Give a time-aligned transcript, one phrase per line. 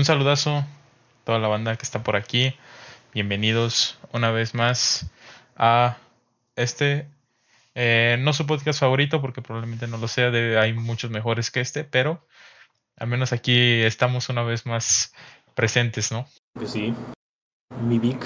[0.00, 0.66] un saludazo a
[1.24, 2.54] toda la banda que está por aquí.
[3.12, 5.10] Bienvenidos una vez más
[5.56, 5.98] a
[6.56, 7.06] este,
[7.74, 11.84] eh, no su podcast favorito porque probablemente no lo sea, hay muchos mejores que este,
[11.84, 12.26] pero
[12.96, 15.12] al menos aquí estamos una vez más
[15.54, 16.26] presentes, ¿no?
[16.54, 16.94] Pues sí,
[17.82, 18.24] mi Vic.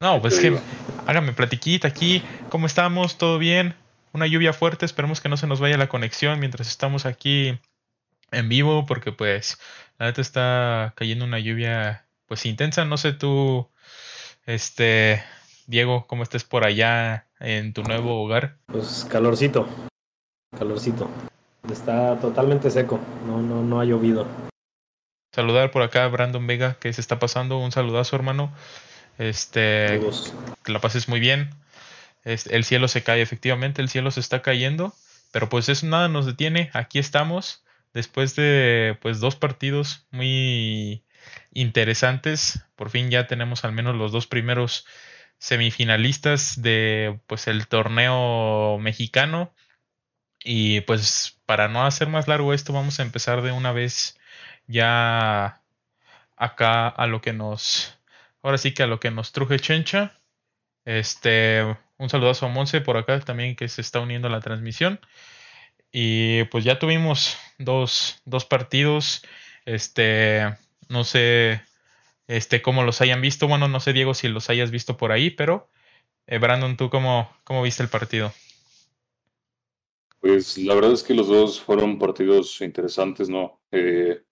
[0.00, 0.58] No, pues que
[1.06, 3.18] hágame platiquita aquí, ¿cómo estamos?
[3.18, 3.74] ¿Todo bien?
[4.14, 7.58] Una lluvia fuerte, esperemos que no se nos vaya la conexión mientras estamos aquí
[8.32, 9.58] en vivo, porque pues
[10.00, 13.68] la neta está cayendo una lluvia pues intensa, no sé tú,
[14.46, 15.22] este,
[15.66, 18.56] Diego, cómo estés por allá en tu nuevo hogar.
[18.66, 19.68] Pues calorcito,
[20.56, 21.10] calorcito.
[21.70, 24.26] Está totalmente seco, no, no, no ha llovido.
[25.34, 27.58] Saludar por acá a Brandon Vega, que se está pasando.
[27.58, 28.50] Un saludazo, hermano.
[29.18, 30.00] Este,
[30.64, 31.50] que la pases muy bien.
[32.24, 34.94] el cielo se cae, efectivamente, el cielo se está cayendo.
[35.30, 36.70] Pero pues eso nada nos detiene.
[36.72, 37.62] Aquí estamos.
[37.92, 41.04] Después de pues dos partidos muy
[41.52, 42.64] interesantes.
[42.76, 44.86] Por fin ya tenemos al menos los dos primeros
[45.38, 49.54] semifinalistas de pues el torneo mexicano
[50.44, 54.18] y pues para no hacer más largo esto vamos a empezar de una vez
[54.66, 55.62] ya
[56.36, 57.98] acá a lo que nos
[58.42, 60.12] ahora sí que a lo que nos truje Chencha
[60.84, 65.00] este un saludazo a Monse por acá también que se está uniendo a la transmisión
[65.92, 69.22] y pues ya tuvimos dos, dos partidos
[69.66, 70.46] este
[70.88, 71.62] no sé
[72.26, 73.48] este, cómo los hayan visto.
[73.48, 75.68] Bueno, no sé, Diego, si los hayas visto por ahí, pero
[76.26, 78.32] eh, Brandon, ¿tú cómo, cómo viste el partido?
[80.20, 83.60] Pues la verdad es que los dos fueron partidos interesantes, ¿no?
[83.72, 84.22] Eh,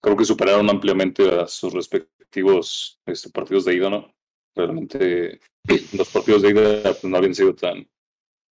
[0.00, 4.14] creo que superaron ampliamente a sus respectivos este, partidos de ida, ¿no?
[4.54, 5.40] Realmente
[5.92, 7.88] los partidos de ida pues, no habían sido tan,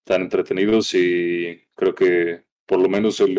[0.03, 3.38] tan entretenidos y creo que por lo menos el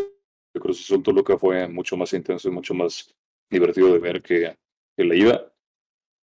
[0.53, 3.15] Cruz Azul Toluca fue mucho más intenso y mucho más
[3.49, 4.59] divertido de ver que,
[4.95, 5.55] que la ida.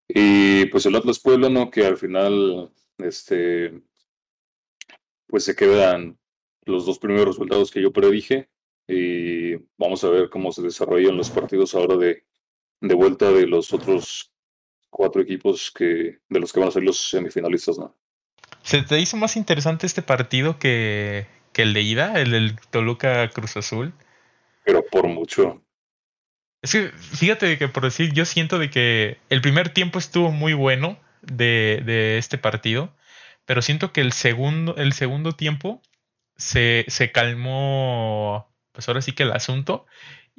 [0.08, 1.72] Y pues el Atlas Puebla, ¿no?
[1.72, 3.82] Que al final, este,
[5.26, 6.20] pues se quedan
[6.66, 8.48] los dos primeros resultados que yo predije.
[8.88, 12.28] Y vamos a ver cómo se desarrollan los partidos ahora de,
[12.80, 14.32] de vuelta de los otros
[14.92, 17.98] cuatro equipos que, de los que van a ser los semifinalistas, ¿no?
[18.62, 23.30] ¿Se te hizo más interesante este partido que, que el de ida, el del Toluca
[23.30, 23.93] Cruz Azul?
[24.64, 25.61] Pero por mucho.
[26.61, 30.54] Es que fíjate que por decir, yo siento de que el primer tiempo estuvo muy
[30.54, 32.93] bueno de, de este partido,
[33.45, 35.82] pero siento que el segundo, el segundo tiempo
[36.36, 39.86] se, se calmó, pues ahora sí que el asunto,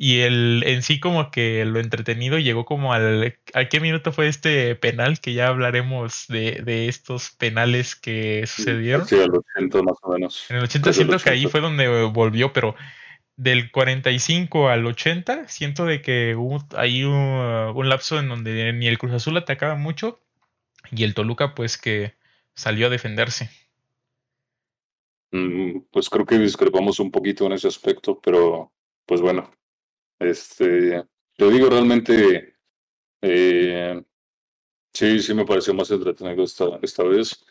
[0.03, 3.37] y el en sí como que lo entretenido llegó como al...
[3.53, 5.21] ¿A qué minuto fue este penal?
[5.21, 9.07] Que ya hablaremos de, de estos penales que sucedieron.
[9.07, 10.47] Sí, al 80 más o menos.
[10.49, 12.77] En el 80 siento que ahí fue donde volvió, pero
[13.37, 18.97] del 45 al 80, siento de que hubo ahí un, lapso en donde ni el
[18.97, 20.19] Cruz Azul atacaba mucho
[20.91, 22.15] y el Toluca pues que
[22.55, 23.51] salió a defenderse.
[25.31, 28.73] Mm, pues creo que discrepamos un poquito en ese aspecto, pero
[29.05, 29.51] pues bueno,
[30.21, 31.05] este,
[31.37, 32.55] te digo realmente,
[33.23, 34.03] eh,
[34.93, 37.45] sí, sí me pareció más entretenido esta, esta vez.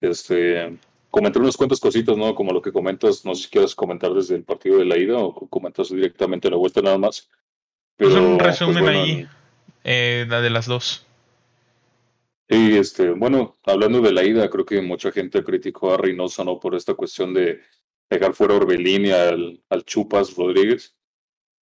[0.00, 0.78] Este,
[1.10, 2.34] comentar unas cuantas cositas, ¿no?
[2.34, 5.18] Como lo que comentas, no sé si quieres comentar desde el partido de la ida
[5.18, 7.28] o comentas directamente la vuelta nada más.
[7.96, 9.28] Pero, un pues, resumen ahí,
[9.84, 11.06] eh, la de las dos.
[12.48, 16.58] Sí, este, bueno, hablando de la ida, creo que mucha gente criticó a Reynosa, ¿no?
[16.58, 17.60] Por esta cuestión de
[18.10, 20.96] dejar fuera a Orbelín y al, al Chupas Rodríguez.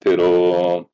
[0.02, 0.90] Pero,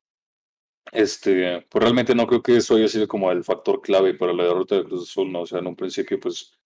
[0.91, 4.45] este, pues realmente no creo que eso haya sido como el factor clave para la
[4.45, 5.41] derrota de Cruz Azul, ¿no?
[5.41, 6.59] O sea, en un principio, pues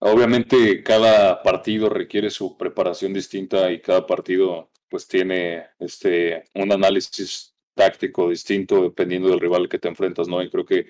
[0.00, 7.54] Obviamente cada partido requiere su preparación distinta y cada partido pues tiene este un análisis
[7.74, 10.40] táctico distinto dependiendo del rival que te enfrentas, ¿no?
[10.42, 10.86] Y creo que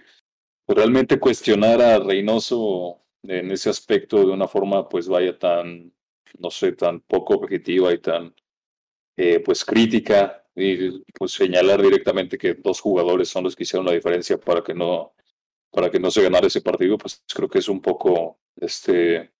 [0.67, 5.93] pues, realmente cuestionar a Reynoso en ese aspecto de una forma pues vaya tan,
[6.39, 8.35] no sé, tan poco objetiva y tan
[9.17, 13.93] eh, pues crítica y pues señalar directamente que dos jugadores son los que hicieron la
[13.93, 15.15] diferencia para que no
[15.71, 19.33] para que no se ganara ese partido, pues creo que es un poco este,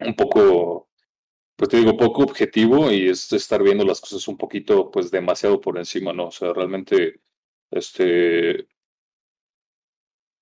[0.00, 0.88] un poco,
[1.56, 5.60] pues te digo, poco objetivo y es estar viendo las cosas un poquito, pues demasiado
[5.60, 6.28] por encima, ¿no?
[6.28, 7.20] O sea, realmente,
[7.70, 8.68] este,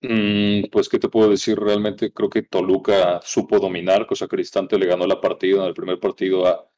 [0.02, 1.58] mm, pues, ¿qué te puedo decir?
[1.58, 5.75] Realmente creo que Toluca supo dominar, cosa que Cristante le ganó la partida en el
[5.75, 6.69] primer partido a,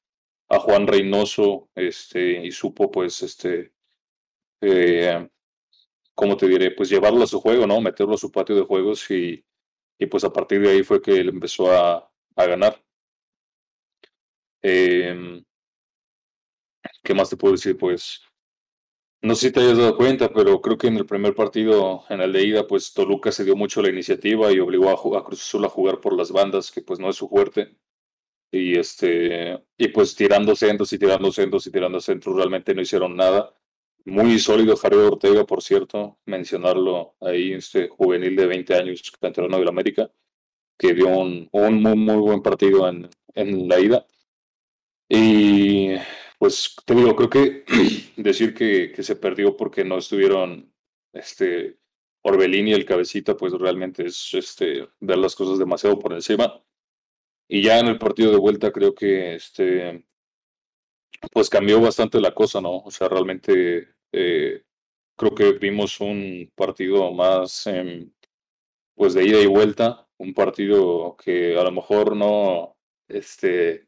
[0.49, 3.73] a Juan Reynoso, este, y supo, pues, este,
[4.63, 5.29] eh,
[6.15, 6.73] ¿cómo te diré?
[6.73, 7.81] Pues llevarlo a su juego, ¿no?
[7.81, 9.45] Meterlo a su patio de juegos y,
[9.99, 12.83] y pues a partir de ahí fue que él empezó a, a ganar.
[14.63, 15.45] Em,
[17.03, 17.77] ¿Qué más te puedo decir?
[17.79, 18.21] Pues
[19.23, 22.21] no sé si te hayas dado cuenta, pero creo que en el primer partido, en
[22.21, 25.43] el de ida, pues Toluca se dio mucho la iniciativa y obligó a, a Cruz
[25.43, 27.77] Azul a jugar por las bandas, que pues no es su fuerte.
[28.51, 33.17] Y este, y pues tirando centros y tirando centros y tirando centros, realmente no hicieron
[33.17, 33.53] nada.
[34.05, 39.65] Muy sólido Javier Ortega, por cierto, mencionarlo ahí, este juvenil de 20 años, canterano de
[39.65, 40.11] la América,
[40.79, 44.07] que dio un, muy, muy buen partido en, en la ida.
[45.09, 45.97] Y
[46.39, 47.65] pues te digo, creo que
[48.17, 50.73] decir que, que, se perdió porque no estuvieron
[51.13, 51.79] este
[52.23, 56.63] Orbelín y el cabecita, pues realmente es este ver las cosas demasiado por encima.
[57.49, 60.05] Y ya en el partido de vuelta creo que este
[61.33, 62.79] pues cambió bastante la cosa, ¿no?
[62.79, 64.63] O sea, realmente eh,
[65.17, 67.69] creo que vimos un partido más
[68.95, 72.77] pues de ida y vuelta, un partido que a lo mejor no
[73.09, 73.87] este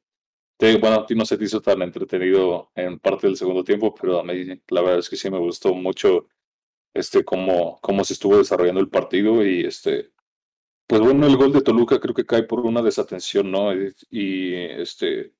[0.58, 4.60] ti no se te hizo tan entretenido en parte del segundo tiempo, pero a mí
[4.68, 6.28] la verdad es que sí me gustó mucho
[6.94, 10.12] este cómo, cómo se estuvo desarrollando el partido y este
[10.88, 13.72] pues bueno, el gol de Toluca creo que cae por una desatención, ¿no?
[14.10, 15.34] Y, este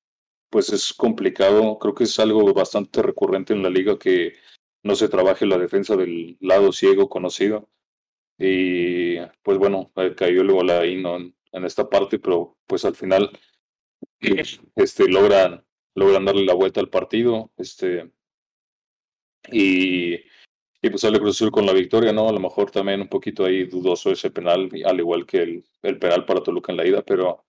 [0.51, 4.35] pues es complicado, creo que es algo bastante recurrente en la liga que
[4.83, 7.71] no se trabaje la defensa del lado ciego conocido.
[8.39, 11.17] Y pues bueno, cayó el gol ahí ¿no?
[11.19, 13.31] en esta parte, pero pues al final
[14.77, 15.65] este, logran,
[15.95, 17.53] logran darle la vuelta al partido.
[17.57, 18.11] Este,
[19.53, 20.17] y,
[20.81, 22.29] y pues sale Cruz Azul con la victoria, ¿no?
[22.29, 25.99] A lo mejor también un poquito ahí dudoso ese penal, al igual que el, el
[25.99, 27.45] penal para Toluca en la ida, pero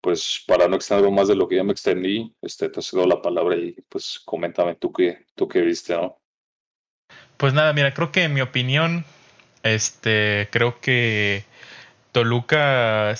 [0.00, 3.22] pues para no extender más de lo que ya me extendí, este, te cedo la
[3.22, 6.18] palabra y pues coméntame tú qué, tú qué viste, ¿no?
[7.36, 9.04] Pues nada, mira, creo que en mi opinión,
[9.62, 11.44] este, creo que
[12.12, 13.14] Toluca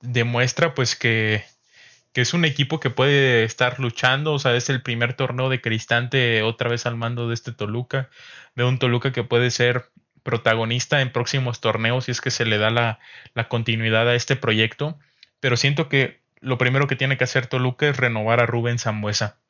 [0.00, 1.44] demuestra pues que
[2.14, 5.60] que es un equipo que puede estar luchando, o sea, es el primer torneo de
[5.60, 8.08] Cristante otra vez al mando de este Toluca,
[8.54, 9.90] de un Toluca que puede ser
[10.22, 13.00] protagonista en próximos torneos si es que se le da la,
[13.34, 14.96] la continuidad a este proyecto,
[15.40, 19.40] pero siento que lo primero que tiene que hacer Toluca es renovar a Rubén Zambuesa.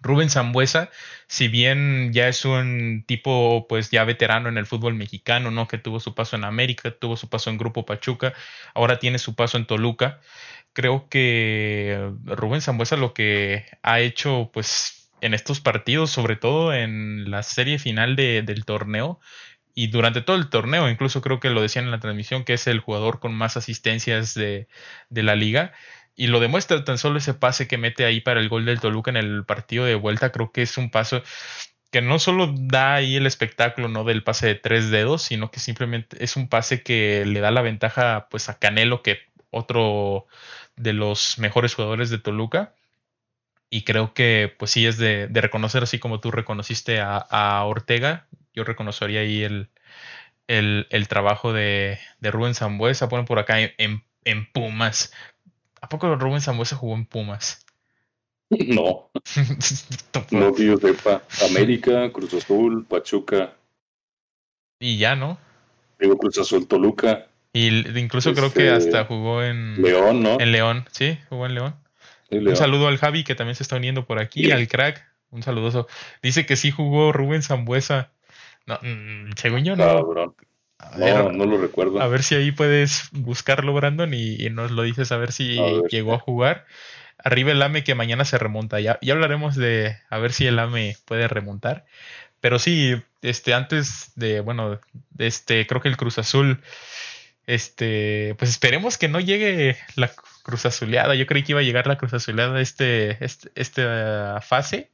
[0.00, 0.90] Rubén Zambuesa,
[1.26, 5.66] si bien ya es un tipo pues ya veterano en el fútbol mexicano, ¿no?
[5.66, 8.34] Que tuvo su paso en América, tuvo su paso en Grupo Pachuca,
[8.74, 10.20] ahora tiene su paso en Toluca
[10.74, 17.30] creo que Rubén Zambuesa lo que ha hecho, pues, en estos partidos, sobre todo en
[17.30, 19.20] la serie final de, del torneo
[19.74, 22.66] y durante todo el torneo, incluso creo que lo decían en la transmisión, que es
[22.66, 24.68] el jugador con más asistencias de,
[25.10, 25.72] de la liga.
[26.16, 29.10] Y lo demuestra tan solo ese pase que mete ahí para el gol del Toluca
[29.10, 30.30] en el partido de vuelta.
[30.30, 31.22] Creo que es un paso
[31.90, 35.60] que no solo da ahí el espectáculo no del pase de tres dedos, sino que
[35.60, 39.18] simplemente es un pase que le da la ventaja pues a Canelo, que
[39.50, 40.26] otro
[40.76, 42.74] de los mejores jugadores de Toluca.
[43.70, 48.62] Y creo que pues sí es de, reconocer, así como tú reconociste a, Ortega, yo
[48.64, 49.70] reconocería ahí el,
[50.46, 53.08] el, trabajo de, de, Rubén Zambuesa.
[53.08, 55.12] Ponen por acá en, en, Pumas.
[55.80, 57.60] ¿A poco Rubén Zambuesa jugó en Pumas?
[58.50, 59.10] No.
[60.30, 61.22] no que yo sepa.
[61.50, 63.54] América, Cruz Azul, Pachuca.
[64.78, 65.38] Y ya, ¿no?
[65.98, 67.26] Digo Cruz Azul, Toluca.
[67.54, 67.68] Y
[68.00, 70.40] incluso creo que hasta este, jugó en León, ¿no?
[70.40, 71.76] En León, sí, jugó en León.
[72.28, 75.86] Un saludo al Javi que también se está uniendo por aquí, al crack, un saludoso.
[76.20, 78.10] Dice que sí jugó Rubén Zambuesa.
[78.66, 80.34] No, mm, según yo no.
[80.96, 82.02] no, no lo recuerdo.
[82.02, 85.56] A ver si ahí puedes buscarlo, Brandon, y, nos lo dices a ver si
[85.90, 86.66] llegó a jugar.
[87.18, 88.80] Arriba el AME que mañana se remonta.
[88.80, 91.86] Ya, ya hablaremos de a ver si el AME puede remontar.
[92.40, 94.80] Pero sí, este, antes de, bueno,
[95.18, 96.60] este, creo que el Cruz Azul
[97.46, 100.10] este, pues esperemos que no llegue la
[100.42, 101.14] Cruz Azuleada.
[101.14, 104.90] Yo creí que iba a llegar la Cruz Azuleada este, este, esta fase.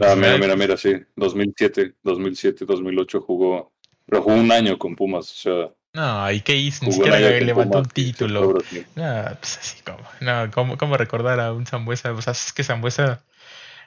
[0.00, 0.94] ah, mira, mira, mira, sí.
[1.16, 3.72] 2007, 2007, 2008 jugó,
[4.06, 5.70] pero jugó un año con Pumas, o sea.
[5.94, 6.86] No, ¿y qué hizo?
[6.86, 8.54] Ni siquiera levantó un título.
[8.94, 12.12] No, pues así como, no, ¿cómo, ¿cómo, recordar a un Zambuesa?
[12.12, 13.22] O sea, es que Zambuesa,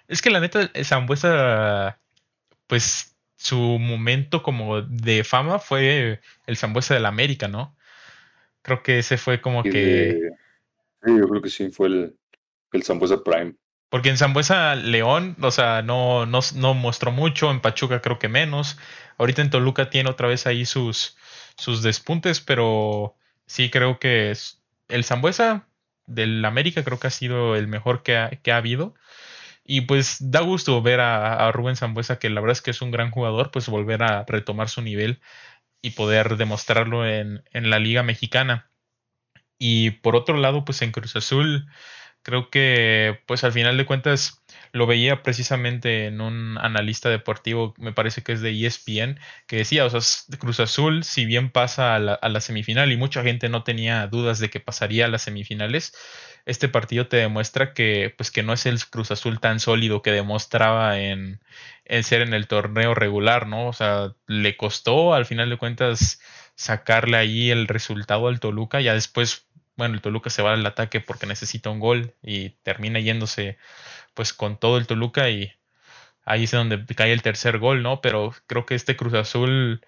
[0.07, 1.99] es que la neta, Zambuesa,
[2.67, 3.14] pues
[3.45, 7.75] su momento como de fama fue el Zambuesa del América, ¿no?
[8.63, 10.19] Creo que ese fue como que...
[11.03, 12.15] Sí, yo creo que sí, fue el,
[12.71, 13.53] el Zambuesa Prime.
[13.89, 18.29] Porque en Zambuesa León, o sea, no, no, no, mostró mucho, en Pachuca creo que
[18.29, 18.79] menos.
[19.19, 21.15] Ahorita en Toluca tiene otra vez ahí sus,
[21.55, 25.67] sus despuntes, pero sí creo que es el Zambuesa
[26.07, 28.95] del América creo que ha sido el mejor que que ha habido.
[29.65, 32.91] Y pues da gusto ver a, Rubén Zambuesa, que la verdad es que es un
[32.91, 35.21] gran jugador, pues volver a retomar su nivel
[35.81, 38.69] y poder demostrarlo en, en la Liga Mexicana.
[39.57, 41.67] Y por otro lado, pues en Cruz Azul,
[42.21, 47.93] creo que pues al final de cuentas lo veía precisamente en un analista deportivo, me
[47.93, 50.01] parece que es de ESPN, que decía, o sea,
[50.39, 54.07] Cruz Azul, si bien pasa a la, a la semifinal y mucha gente no tenía
[54.07, 55.93] dudas de que pasaría a las semifinales,
[56.45, 60.11] este partido te demuestra que, pues, que no es el Cruz Azul tan sólido que
[60.11, 61.41] demostraba en,
[61.85, 63.67] en ser en el torneo regular, ¿no?
[63.67, 66.19] O sea, le costó al final de cuentas
[66.55, 71.01] sacarle ahí el resultado al Toluca, ya después, bueno, el Toluca se va al ataque
[71.01, 73.57] porque necesita un gol y termina yéndose
[74.15, 75.53] pues con todo el Toluca y
[76.25, 78.01] ahí es donde cae el tercer gol, ¿no?
[78.01, 79.81] Pero creo que este Cruz Azul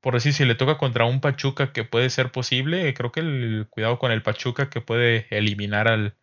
[0.00, 3.66] por decir, si le toca contra un Pachuca que puede ser posible, creo que el
[3.70, 6.16] cuidado con el Pachuca que puede eliminar al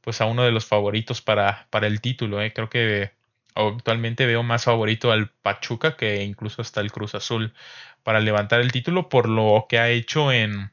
[0.00, 2.42] pues a uno de los favoritos para, para el título.
[2.42, 2.52] ¿eh?
[2.52, 3.12] Creo que
[3.54, 7.54] actualmente veo más favorito al Pachuca que incluso hasta el Cruz Azul
[8.02, 10.72] para levantar el título por lo que ha hecho en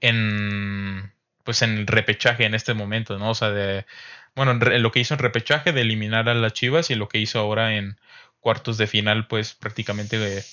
[0.00, 1.12] en
[1.44, 3.30] pues en repechaje en este momento, ¿no?
[3.30, 3.86] O sea, de
[4.34, 7.18] bueno, en lo que hizo en repechaje de eliminar a las Chivas y lo que
[7.18, 7.96] hizo ahora en
[8.40, 10.44] cuartos de final, pues prácticamente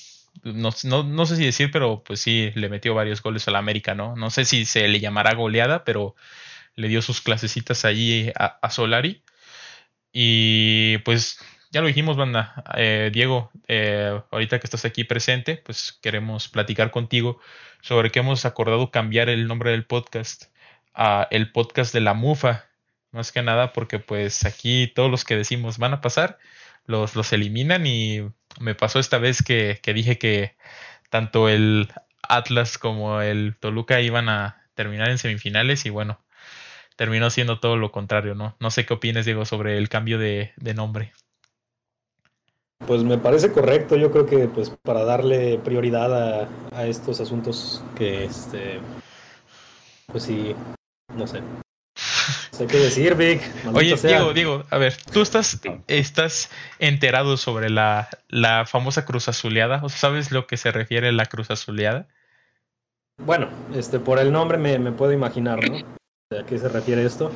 [0.44, 0.72] no,
[1.04, 4.16] no, sé si decir, pero pues sí, le metió varios goles a la América, ¿no?
[4.16, 6.16] No sé si se le llamará goleada, pero
[6.76, 9.24] le dio sus clasecitas allí a, Solari.
[10.14, 11.40] Y pues
[11.72, 12.64] ya lo dijimos, banda.
[12.78, 17.40] Eh, Diego, eh, ahorita que estás aquí presente, pues queremos platicar contigo
[17.82, 20.46] sobre que hemos acordado cambiar el nombre del podcast
[20.94, 22.71] a el podcast de la Mufa.
[23.12, 26.40] Más que nada porque pues aquí todos los que decimos van a pasar
[26.86, 28.22] los, los eliminan y
[28.60, 30.56] me pasó esta vez que, dije que
[31.10, 31.90] tanto el
[32.22, 36.20] Atlas como el Toluca iban a terminar en semifinales y bueno,
[36.96, 38.56] terminó siendo todo lo contrario, ¿no?
[38.60, 41.14] No sé qué opinas, Diego, sobre el cambio de, nombre.
[42.88, 47.84] Pues me parece correcto, yo creo que pues para darle prioridad a, a estos asuntos
[47.96, 48.80] que este
[50.08, 50.56] pues sí,
[51.16, 51.42] no sé,
[52.60, 53.42] hay que decir, Vic.
[53.74, 56.50] Oye, Diego, Diego, a ver, ¿tú estás, estás
[56.80, 59.82] enterado sobre la, la famosa cruz azuleada?
[59.84, 62.08] ¿O sabes lo que se refiere a la cruz azuleada?
[63.18, 65.78] Bueno, este, por el nombre me, me puedo imaginar, ¿no?
[66.38, 67.32] ¿A qué se refiere esto?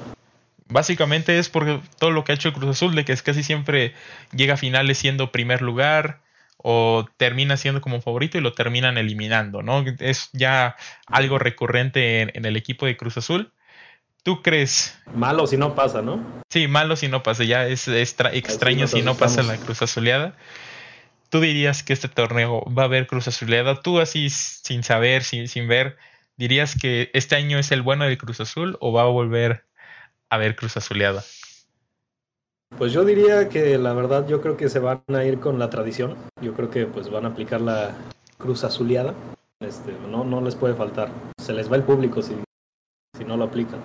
[0.67, 3.43] Básicamente es por todo lo que ha hecho el Cruz Azul, de que es casi
[3.43, 3.93] siempre
[4.31, 6.21] llega a finales siendo primer lugar
[6.57, 9.83] o termina siendo como favorito y lo terminan eliminando, ¿no?
[9.99, 10.75] Es ya
[11.05, 13.51] algo recurrente en el equipo de Cruz Azul
[14.25, 14.97] ¿Tú crees?
[15.13, 16.19] Malo si no pasa, ¿no?
[16.49, 17.43] Sí, malo si no pasa.
[17.43, 20.35] Ya es extraño si no pasa la Cruz Azuleada.
[21.29, 23.81] ¿Tú dirías que este torneo va a haber Cruz Azuleada?
[23.83, 25.97] Tú así sin saber, sin, sin ver,
[26.37, 29.67] ¿dirías que este año es el bueno de Cruz Azul o va a volver
[30.31, 31.23] a haber Cruz Azuleada?
[32.79, 35.69] Pues yo diría que la verdad yo creo que se van a ir con la
[35.69, 36.17] tradición.
[36.41, 37.95] Yo creo que pues van a aplicar la
[38.39, 39.13] Cruz Azuleada.
[39.59, 41.11] Este, no, no les puede faltar.
[41.37, 42.33] Se les va el público si,
[43.15, 43.81] si no lo aplican.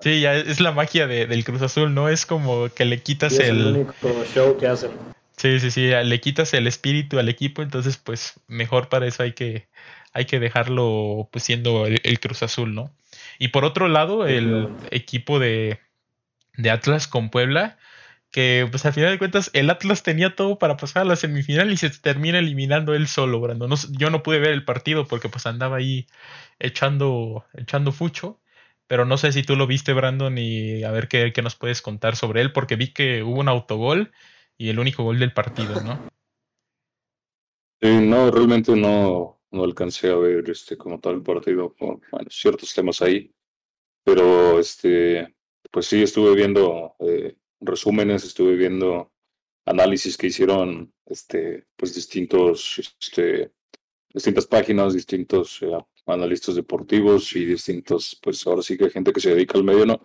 [0.00, 2.08] Sí, ya es la magia de, del Cruz Azul, ¿no?
[2.08, 3.40] Es como que le quitas el...
[3.40, 4.90] Es el único show que hacen.
[5.36, 9.34] Sí, sí, sí, le quitas el espíritu al equipo, entonces pues mejor para eso hay
[9.34, 9.68] que,
[10.12, 12.90] hay que dejarlo pues siendo el, Cruz Azul, ¿no?
[13.38, 15.78] Y por otro lado, el equipo de,
[16.56, 17.78] de Atlas con Puebla,
[18.30, 21.72] que pues al final de cuentas el Atlas tenía todo para pasar a la semifinal
[21.72, 23.68] y se termina eliminando él solo, Brando.
[23.68, 26.06] No, yo no pude ver el partido porque pues andaba ahí
[26.58, 28.38] echando, echando fucho.
[28.88, 32.16] Pero no sé si tú lo viste, Brandon, y a ver qué, nos puedes contar
[32.16, 34.12] sobre él, porque vi que hubo un autogol
[34.56, 35.98] y el único gol del partido, ¿no?
[37.80, 42.74] Sí, no, realmente no, no alcancé a ver este como tal el partido, bueno, ciertos
[42.74, 43.32] temas ahí,
[44.02, 45.36] pero este,
[45.70, 49.12] pues sí, estuve viendo eh, resúmenes, estuve viendo
[49.64, 53.52] análisis que hicieron este, pues distintos, este,
[54.12, 59.20] distintas páginas, distintos eh, analistas deportivos y distintos, pues ahora sí que hay gente que
[59.20, 60.00] se dedica al medio, ¿no?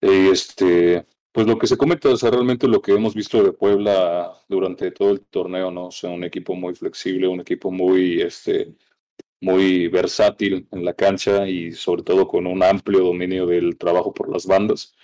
[0.00, 4.32] Y este, pues lo que se comenta, sea, realmente lo que hemos visto de Puebla
[4.48, 5.86] durante todo el torneo, ¿no?
[5.86, 8.74] O sea, un equipo muy flexible, un equipo muy, este,
[9.40, 14.30] muy versátil en la cancha y sobre todo con un amplio dominio del trabajo por
[14.30, 14.94] las bandas.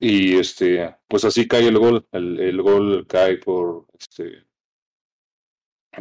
[0.00, 2.06] Y este, pues así cae el gol.
[2.12, 4.44] El, el gol cae por este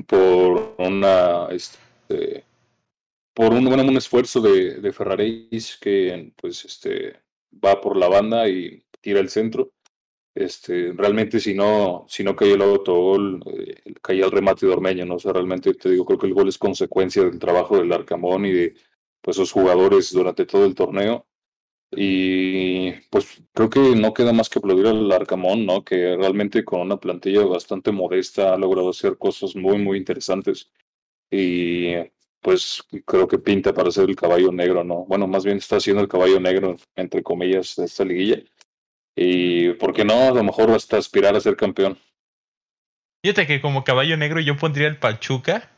[0.08, 2.46] por una este,
[3.34, 7.22] por un, bueno, un esfuerzo de, de Ferraris que pues este
[7.64, 9.74] va por la banda y tira el centro.
[10.34, 15.06] Este, realmente si no, si no cae el autogol, eh, caía el remate de Ormeño,
[15.06, 15.16] ¿no?
[15.16, 18.46] O sea, realmente te digo, creo que el gol es consecuencia del trabajo del Arcamón
[18.46, 18.76] y de
[19.22, 21.28] pues esos jugadores durante todo el torneo.
[21.94, 25.84] Y pues creo que no queda más que aplaudir al Arcamón, ¿no?
[25.84, 30.72] Que realmente con una plantilla bastante modesta ha logrado hacer cosas muy, muy interesantes.
[31.30, 31.96] Y
[32.42, 35.06] pues creo que pinta para ser el caballo negro, ¿no?
[35.06, 38.42] Bueno, más bien está siendo el caballo negro, entre comillas, de esta liguilla.
[39.16, 40.30] Y, ¿por qué no?
[40.30, 41.98] A lo mejor hasta aspirar a ser campeón.
[43.24, 45.70] Fíjate que como caballo negro yo pondría el Pachuca,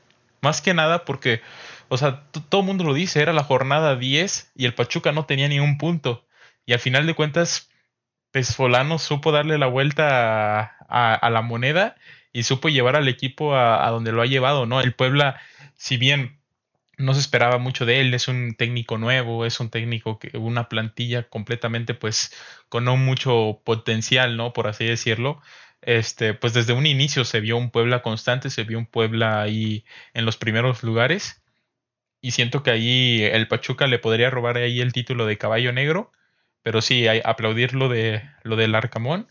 [0.41, 1.41] más que nada porque,
[1.89, 5.25] o sea, todo el mundo lo dice, era la jornada 10 y el Pachuca no
[5.25, 6.25] tenía ni un punto.
[6.65, 7.69] Y al final de cuentas,
[8.31, 11.95] Pesfolano supo darle la vuelta a, la moneda
[12.31, 14.79] y supo llevar al equipo a, donde lo ha llevado, ¿no?
[14.79, 15.41] El Puebla,
[15.75, 16.42] si bien
[17.03, 20.69] no se esperaba mucho de él, es un técnico nuevo, es un técnico que una
[20.69, 22.33] plantilla completamente pues
[22.69, 24.53] con no mucho potencial, ¿no?
[24.53, 25.41] Por así decirlo.
[25.81, 29.85] Este, pues desde un inicio se vio un Puebla constante, se vio un Puebla ahí
[30.13, 31.43] en los primeros lugares.
[32.21, 36.11] Y siento que ahí el Pachuca le podría robar ahí el título de caballo negro.
[36.63, 39.27] Pero sí, aplaudir lo de lo del Arcamón.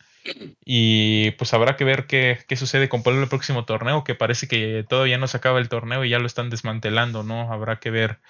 [0.64, 4.84] Y pues habrá que ver qué, qué sucede con el próximo torneo, que parece que
[4.88, 7.52] todavía no se acaba el torneo y ya lo están desmantelando, ¿no?
[7.52, 8.20] Habrá que ver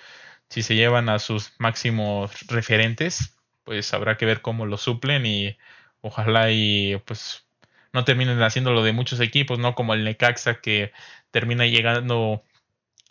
[0.49, 5.57] si se llevan a sus máximos referentes, pues habrá que ver cómo lo suplen y
[6.01, 7.47] ojalá y pues
[7.93, 9.75] no terminen haciendo lo de muchos equipos, ¿no?
[9.75, 10.93] Como el Necaxa que
[11.31, 12.43] termina llegando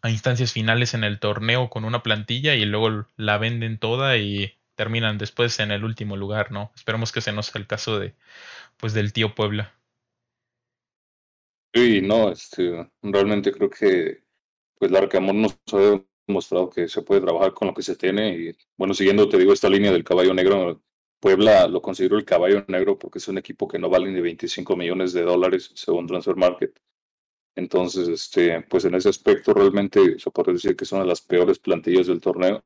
[0.01, 4.55] a instancias finales en el torneo con una plantilla y luego la venden toda y
[4.75, 6.71] terminan después en el último lugar, ¿no?
[6.75, 8.15] Esperemos que ese no sea el caso de,
[8.81, 9.73] pues del tío Puebla.
[11.73, 14.23] Sí, no, este, realmente creo que
[14.77, 18.57] pues Larcamón nos ha demostrado que se puede trabajar con lo que se tiene y
[18.75, 20.81] bueno, siguiendo te digo esta línea del caballo negro,
[21.19, 24.75] Puebla lo considero el caballo negro porque es un equipo que no vale ni 25
[24.75, 26.77] millones de dólares según Transfer Market.
[27.55, 31.59] Entonces, este, pues en ese aspecto realmente se puede decir que son de las peores
[31.59, 32.63] plantillas del torneo.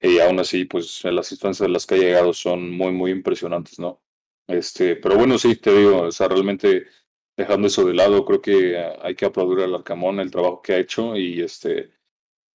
[0.00, 3.78] Y aún así, pues las instancias a las que ha llegado son muy, muy impresionantes,
[3.78, 4.00] ¿no?
[4.50, 6.86] Este, pero bueno, sí, te digo, o sea, realmente
[7.36, 10.78] dejando eso de lado, creo que hay que aplaudir al Arcamón el trabajo que ha
[10.78, 11.90] hecho y este,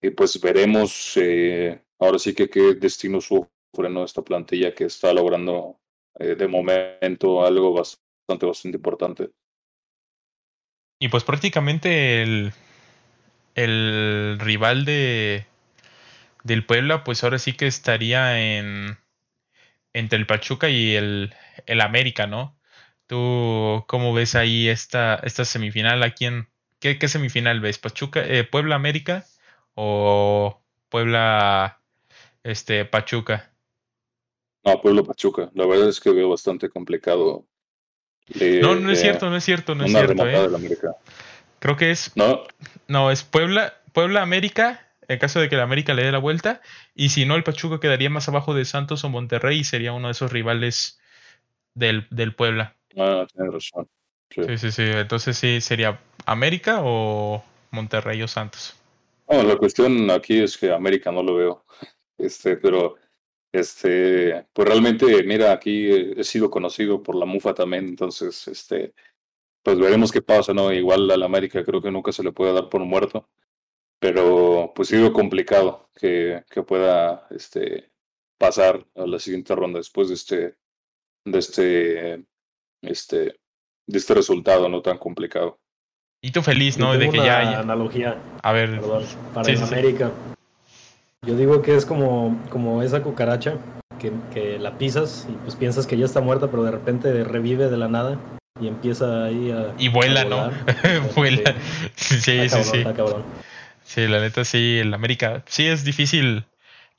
[0.01, 4.03] y pues veremos eh, ahora sí que qué destino sufre ¿no?
[4.03, 5.79] esta plantilla que está logrando
[6.19, 9.29] eh, de momento algo bastante, bastante importante.
[10.99, 12.51] Y pues prácticamente el,
[13.55, 15.45] el rival de
[16.43, 18.97] del Puebla, pues ahora sí que estaría en
[19.95, 21.34] entre el Pachuca y el,
[21.65, 22.58] el América, ¿no?
[23.08, 26.03] ¿Tú cómo ves ahí esta, esta semifinal?
[26.03, 27.79] ¿A quién, qué, qué semifinal ves?
[27.79, 29.25] ¿Pachuca, eh, Puebla América
[29.73, 31.79] o Puebla
[32.43, 33.53] este, Pachuca?
[34.65, 35.49] No, Puebla Pachuca.
[35.53, 37.45] La verdad es que veo bastante complicado.
[38.62, 40.27] no, no es cierto, no es cierto, no es cierto.
[40.27, 40.49] ¿eh?
[41.60, 42.12] Creo que es.
[42.15, 42.43] No.
[42.89, 46.62] No, es Puebla, Puebla América en caso de que el América le dé la vuelta.
[46.94, 50.08] Y si no, el Pachuca quedaría más abajo de Santos o Monterrey y sería uno
[50.08, 51.00] de esos rivales
[51.74, 52.76] del, del Puebla.
[52.98, 53.88] Ah, tienes razón.
[54.30, 54.58] Sí.
[54.58, 58.76] sí, sí, Entonces sí, sería América o Monterrey o Santos.
[59.28, 61.65] Bueno, la cuestión aquí es que América no lo veo.
[62.18, 62.96] Este, pero
[63.56, 68.94] este, pues realmente, mira, aquí he sido conocido por la Mufa también, entonces, este,
[69.63, 70.74] pues veremos qué pasa, ¿no?
[70.74, 73.30] Igual al América creo que nunca se le puede dar por muerto,
[73.99, 77.91] pero pues sido complicado que, que pueda este,
[78.38, 80.55] pasar a la siguiente ronda después de este,
[81.25, 82.25] de este,
[82.81, 83.39] este,
[83.88, 85.60] de este resultado no tan complicado.
[86.21, 86.97] Y tú feliz, ¿no?
[86.97, 87.60] De que ya haya.
[87.60, 88.17] Analogía.
[88.41, 88.81] A ver.
[89.34, 90.12] para América.
[91.21, 93.58] Yo digo que es como, como esa cucaracha
[93.99, 97.69] que, que, la pisas y pues piensas que ya está muerta, pero de repente revive
[97.69, 98.19] de la nada
[98.60, 99.73] y empieza ahí a.
[99.77, 100.51] Y vuela, ¿no?
[101.15, 101.55] vuela.
[101.95, 102.84] Sí, sí, sí.
[103.86, 105.43] Sí, la neta sí, el América.
[105.48, 106.45] Sí es difícil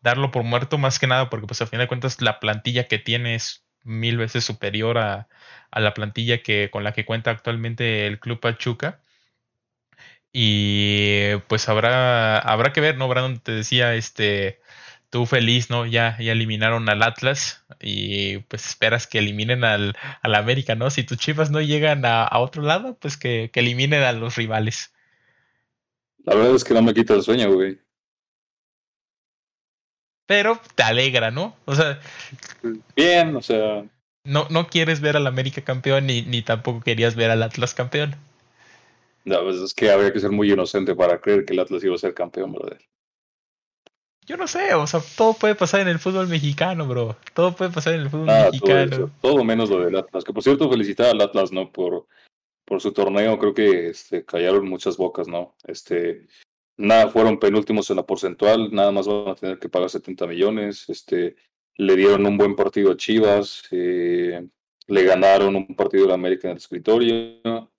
[0.03, 2.99] darlo por muerto, más que nada, porque pues a fin de cuentas la plantilla que
[2.99, 5.29] tiene es mil veces superior a,
[5.71, 9.01] a la plantilla que, con la que cuenta actualmente el Club Pachuca.
[10.33, 13.09] Y pues habrá, habrá que ver, ¿no?
[13.09, 14.61] Brandon te decía, este,
[15.11, 15.87] tú feliz, ¿no?
[15.87, 20.91] Ya, ya eliminaron al Atlas y pues esperas que eliminen al, al América, ¿no?
[20.91, 24.37] Si tus chivas no llegan a, a otro lado, pues que, que, eliminen a los
[24.37, 24.93] rivales.
[26.27, 27.79] La verdad es que no me quita el sueño, güey.
[30.27, 31.57] Pero te alegra, ¿no?
[31.65, 32.01] O sea.
[32.97, 33.85] Bien, o sea.
[34.25, 38.17] No, no quieres ver al América campeón ni, ni tampoco querías ver al Atlas campeón.
[39.25, 41.95] No, pues es que habría que ser muy inocente para creer que el Atlas iba
[41.95, 42.81] a ser campeón, brother.
[44.27, 47.17] Yo no sé, o sea, todo puede pasar en el fútbol mexicano, bro.
[47.33, 49.13] Todo puede pasar en el fútbol ah, mexicano.
[49.21, 50.25] Todo, menos lo del Atlas.
[50.25, 51.71] Que por cierto, felicitar al Atlas, ¿no?
[51.71, 52.07] Por,
[52.67, 53.39] por su torneo.
[53.39, 55.57] Creo que este, callaron muchas bocas, ¿no?
[55.65, 56.27] Este,
[56.77, 58.71] nada, fueron penúltimos en la porcentual.
[58.73, 60.89] Nada más van a tener que pagar 70 millones.
[60.89, 61.37] Este,
[61.77, 63.63] le dieron un buen partido a Chivas.
[63.71, 64.47] Eh,
[64.89, 67.71] le ganaron un partido de América en el escritorio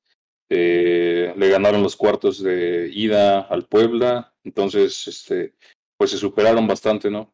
[0.49, 5.55] eh, le ganaron los cuartos de ida al Puebla, entonces este,
[5.97, 7.33] pues se superaron bastante, ¿no?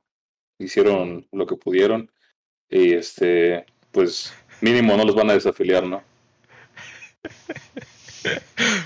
[0.57, 2.11] Hicieron lo que pudieron
[2.69, 6.03] y este, pues Mínimo no los van a desafiliar, ¿no?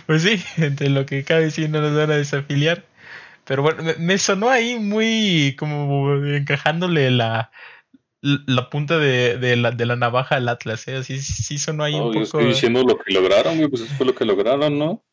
[0.08, 2.86] Pues sí, entre lo que cabe sí no los van a desafiliar.
[3.45, 7.52] Pero bueno, me, sonó ahí muy como encajándole la,
[8.21, 10.97] la punta de, de, la, de la navaja al Atlas, ¿eh?
[10.97, 12.23] Así sí sonó ahí un poco.
[12.23, 15.04] estoy diciendo lo que lograron, pues eso fue lo que lograron, ¿no?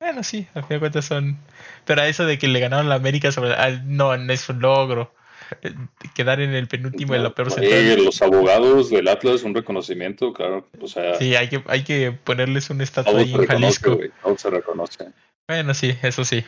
[0.00, 1.38] Bueno, sí, al fin de cuentas son.
[1.84, 3.54] Pero eso de que le ganaron la América sobre.
[3.84, 5.12] no, no es un logro.
[6.14, 8.04] Quedar en el penúltimo de la peor central.
[8.04, 10.68] los abogados del Atlas, un reconocimiento, claro.
[10.80, 13.98] O sea, sí, hay que, hay que ponerles un estatua ahí en Jalisco.
[14.36, 15.08] se reconoce.
[15.48, 16.44] Bueno, sí, eso sí.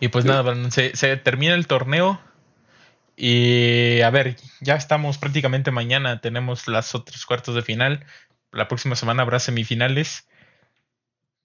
[0.00, 2.20] Y pues nada, se, se termina el torneo.
[3.16, 8.06] Y a ver, ya estamos prácticamente mañana, tenemos las otros cuartos de final.
[8.50, 10.26] La próxima semana habrá semifinales.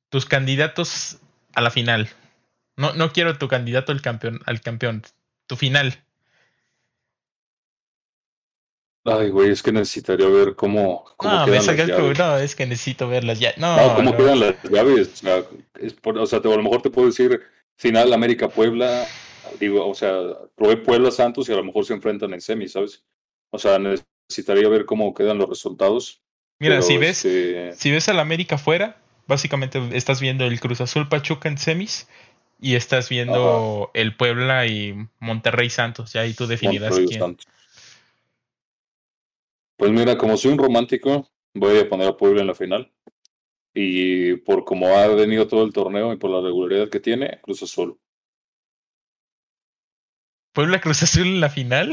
[0.09, 1.19] Tus candidatos
[1.53, 2.09] a la final.
[2.77, 5.03] No, no quiero tu candidato al campeón, al campeón.
[5.47, 6.04] Tu final.
[9.07, 12.17] Ay, güey, es que necesitaría ver cómo, cómo no, quedan las llaves.
[12.17, 13.53] no, es que necesito verlas ya.
[13.57, 15.11] No, no cómo quedan las llaves.
[15.13, 15.43] O sea,
[16.03, 17.39] o sea, a lo mejor te puedo decir
[17.75, 19.05] final América Puebla,
[19.59, 20.17] digo, o sea,
[20.55, 23.03] probé Puebla Santos y a lo mejor se enfrentan en semi, ¿sabes?
[23.51, 26.23] O sea, necesitaría ver cómo quedan los resultados.
[26.57, 31.09] Mira, si ves, este si ves al América fuera, básicamente estás viendo el Cruz Azul
[31.09, 32.07] Pachuca en semis
[32.59, 37.37] y estás viendo el Puebla y Monterrey Santos, ya ahí tú definirás quién.
[39.77, 42.91] Pues mira, como soy un romántico, voy a poner a Puebla en la final.
[43.73, 47.61] Y por cómo ha venido todo el torneo y por la regularidad que tiene, Cruz
[47.61, 47.99] Azul.
[50.53, 51.91] ¿Puebla Cruz Azul en la final?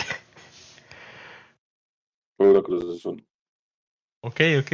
[2.37, 3.27] Puebla Cruz Azul.
[4.21, 4.73] Ok, ok.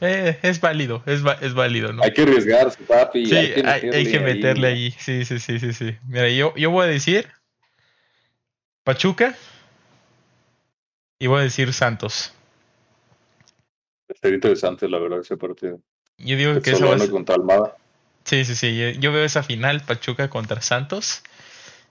[0.00, 2.02] Eh, es válido, es, es válido, ¿no?
[2.02, 3.26] Hay que arriesgarse, papi.
[3.26, 4.90] Sí, hay que meterle, hay, que meterle ahí.
[4.92, 5.96] Sí, sí, sí, sí, sí.
[6.06, 7.28] Mira, yo, yo voy a decir
[8.84, 9.36] Pachuca
[11.18, 12.35] y voy a decir Santos.
[14.20, 15.80] Sería interesante, la verdad, ese partido.
[16.18, 17.76] Yo digo que eso a contra Almada.
[18.24, 18.96] Sí, sí, sí.
[18.98, 21.22] Yo veo esa final, Pachuca contra Santos.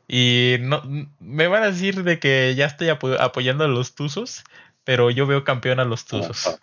[0.08, 0.84] Y no
[1.20, 4.44] me van a decir de que ya estoy apoyando a los Tuzos,
[4.84, 6.60] pero yo veo campeón a los Tuzos.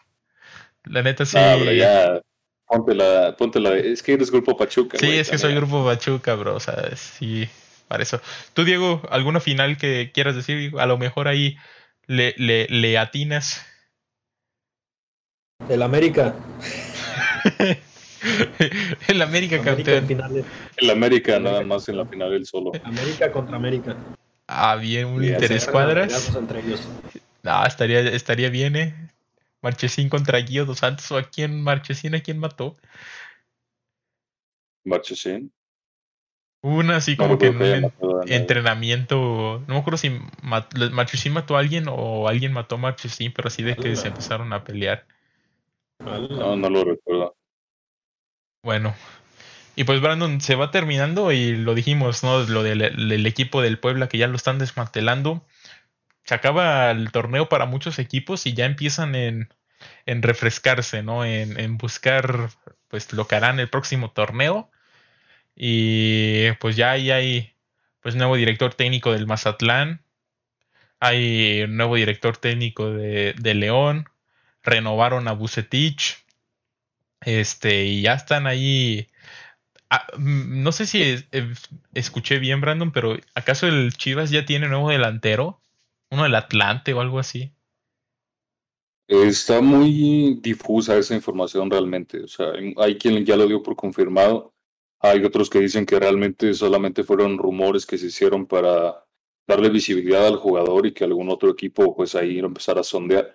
[0.84, 1.38] La neta sí.
[1.76, 2.20] ya,
[2.66, 4.98] ponte la, ponte la, es que eres grupo Pachuca.
[4.98, 6.54] Sí, es que soy grupo Pachuca, bro.
[6.54, 7.48] O sea, sí,
[7.88, 8.20] para eso.
[8.54, 10.72] Tú, Diego, ¿alguna final que quieras decir?
[10.78, 11.56] A lo mejor ahí
[12.06, 13.66] le, le, le atinas.
[15.68, 16.34] El América.
[19.08, 20.06] el América, campeón.
[20.76, 22.72] El América nada más en la final el solo.
[22.84, 23.96] América contra América.
[24.46, 26.32] Ah, bien, un interés cuadras.
[27.44, 28.94] Ah, estaría, estaría bien, eh.
[29.60, 31.10] Marchesín contra Guido dos Santos.
[31.12, 32.76] ¿O a quién Marchesín a quién mató?
[34.84, 35.52] Marchesín.
[36.62, 39.62] Una así como que en un entrenamiento.
[39.66, 43.62] No me acuerdo si Marchesín mató a alguien o alguien mató a Marchesín, pero así
[43.62, 45.04] de que se empezaron a pelear.
[46.04, 47.36] No, no lo recuerdo.
[48.62, 48.94] Bueno.
[49.74, 52.42] Y pues Brandon se va terminando y lo dijimos, ¿no?
[52.42, 55.46] Lo del equipo del Puebla que ya lo están desmantelando
[56.24, 59.48] se acaba el torneo para muchos equipos y ya empiezan en,
[60.06, 61.24] en refrescarse, ¿no?
[61.24, 62.50] En, en, buscar
[62.88, 64.70] pues lo que harán el próximo torneo.
[65.56, 67.56] Y pues ya ahí hay
[68.00, 70.04] pues nuevo director técnico del Mazatlán.
[71.00, 74.08] Hay nuevo director técnico de, de León.
[74.62, 76.24] Renovaron a Bucetich.
[77.20, 79.08] Este, y ya están ahí.
[79.90, 81.24] Ah, mm, no sé si
[81.94, 85.62] escuché bien, Brandon, pero ¿acaso el Chivas ya tiene nuevo delantero?
[86.12, 87.52] uno del Atlante o algo así.
[89.08, 92.22] Está muy difusa esa información realmente.
[92.22, 94.54] O sea, hay quien ya lo dio por confirmado.
[95.00, 99.04] Hay otros que dicen que realmente solamente fueron rumores que se hicieron para
[99.46, 103.34] darle visibilidad al jugador y que algún otro equipo pues ahí lo empezara a sondear.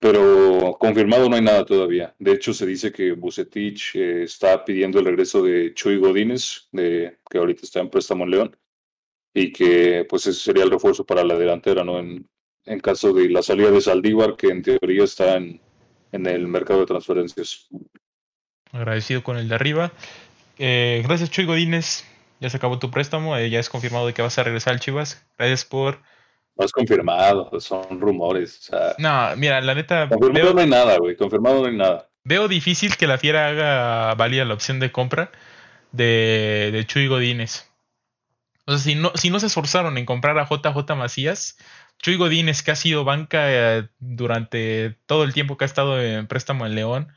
[0.00, 2.14] Pero confirmado no hay nada todavía.
[2.18, 7.18] De hecho, se dice que Bucetich eh, está pidiendo el regreso de Chuy Godínez, de,
[7.30, 8.56] que ahorita está en préstamo en León
[9.32, 11.98] y que pues ese sería el refuerzo para la delantera, ¿no?
[11.98, 12.28] En,
[12.66, 15.60] en caso de la salida de Saldívar, que en teoría está en,
[16.12, 17.68] en el mercado de transferencias.
[18.72, 19.92] Agradecido con el de arriba.
[20.58, 22.04] Eh, gracias Chuy Godínez,
[22.40, 24.80] ya se acabó tu préstamo, eh, ya es confirmado de que vas a regresar al
[24.80, 25.26] Chivas.
[25.38, 26.00] Gracias por...
[26.56, 28.70] No es confirmado, son rumores.
[28.98, 30.08] no, mira, la neta...
[30.08, 32.08] Confirmado no hay nada, güey, confirmado no hay nada.
[32.22, 35.30] Veo difícil que la Fiera haga válida la opción de compra
[35.92, 37.70] de, de Chuy Godínez.
[38.66, 41.58] O sea, si no, si no se esforzaron en comprar a JJ Macías,
[41.98, 46.26] Chuy Godínez, que ha sido banca eh, durante todo el tiempo que ha estado en
[46.26, 47.12] préstamo en León,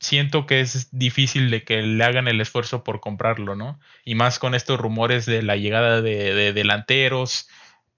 [0.00, 3.78] siento que es difícil de que le hagan el esfuerzo por comprarlo, ¿no?
[4.04, 7.48] Y más con estos rumores de la llegada de, delanteros.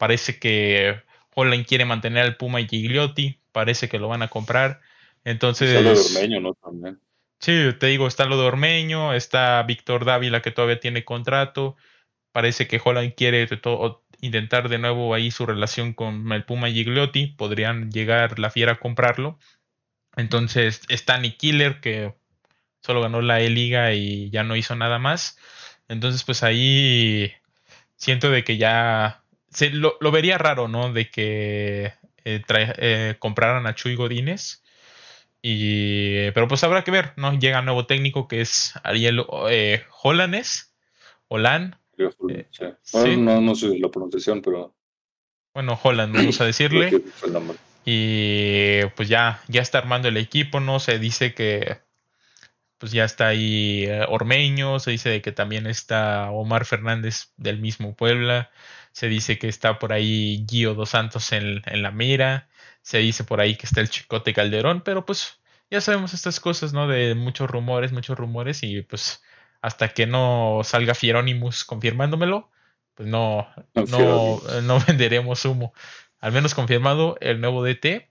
[0.03, 1.01] Parece que
[1.33, 3.39] Holland quiere mantener al Puma y Gigliotti.
[3.53, 4.81] parece que lo van a comprar.
[5.23, 5.69] Entonces.
[5.69, 6.55] Está lo de Ormeño, ¿no?
[6.55, 6.99] También.
[7.39, 11.77] Sí, te digo, está lo de Ormeño, está Víctor Dávila que todavía tiene contrato.
[12.33, 13.49] Parece que Holland quiere
[14.21, 17.29] intentar de nuevo ahí su relación con el Puma Gigliotti.
[17.29, 19.39] Podrían llegar la fiera a comprarlo.
[20.17, 22.13] Entonces está Nick Killer que
[22.81, 25.39] solo ganó la E-Liga y ya no hizo nada más.
[25.87, 27.33] Entonces, pues ahí
[27.95, 29.22] siento de que ya
[29.53, 30.93] se, lo, vería raro, ¿no?
[30.93, 31.93] De que
[32.25, 34.63] eh, eh, compraran a Chuy Godínez.
[35.43, 37.37] Y, pero pues habrá que ver, ¿no?
[37.39, 40.73] Llega un nuevo técnico que es Ariel eh, Holanes.
[41.29, 41.77] Holan.
[41.97, 44.75] Eh, no, no sé la pronunciación, pero.
[45.55, 47.03] Bueno, Holland, vamos a decirle.
[47.85, 50.79] Y pues ya, ya está armando el equipo, ¿no?
[50.79, 51.79] Se dice que
[52.83, 57.95] pues ya está ahí eh, Ormeño, se dice que también está Omar Fernández del mismo
[57.95, 58.51] Puebla,
[58.93, 62.49] se dice que está por ahí Gio Dos Santos en, la mira,
[62.83, 66.73] se dice por ahí que está el Chicote Calderón, pero pues ya sabemos estas cosas,
[66.73, 66.87] ¿no?
[66.89, 69.23] De muchos rumores, muchos rumores y pues
[69.61, 72.51] hasta que no salga Fieronimus confirmándomelo,
[72.95, 75.73] pues no, no, no venderemos humo.
[76.21, 78.09] Al menos confirmado el nuevo DT.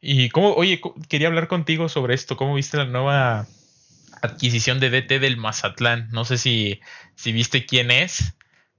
[0.00, 3.46] Y cómo, oye, quería hablar contigo sobre esto, ¿cómo viste la nueva
[4.22, 6.08] adquisición de DT del Mazatlán.
[6.12, 6.80] No sé si,
[7.14, 8.34] si viste quién es.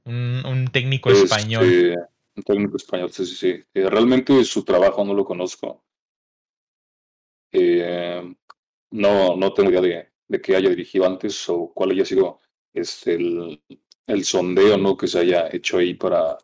[0.06, 1.96] Un, técnico este, español.
[2.36, 3.64] Un técnico español, sí, sí, sí.
[3.74, 5.84] Eh, realmente su trabajo no lo conozco.
[7.52, 8.36] Eh,
[8.92, 12.40] no, no tengo idea de, que haya dirigido antes o cuál haya sido
[12.74, 13.62] este, el,
[14.08, 14.96] el sondeo ¿no?
[14.96, 16.38] que se haya hecho ahí para,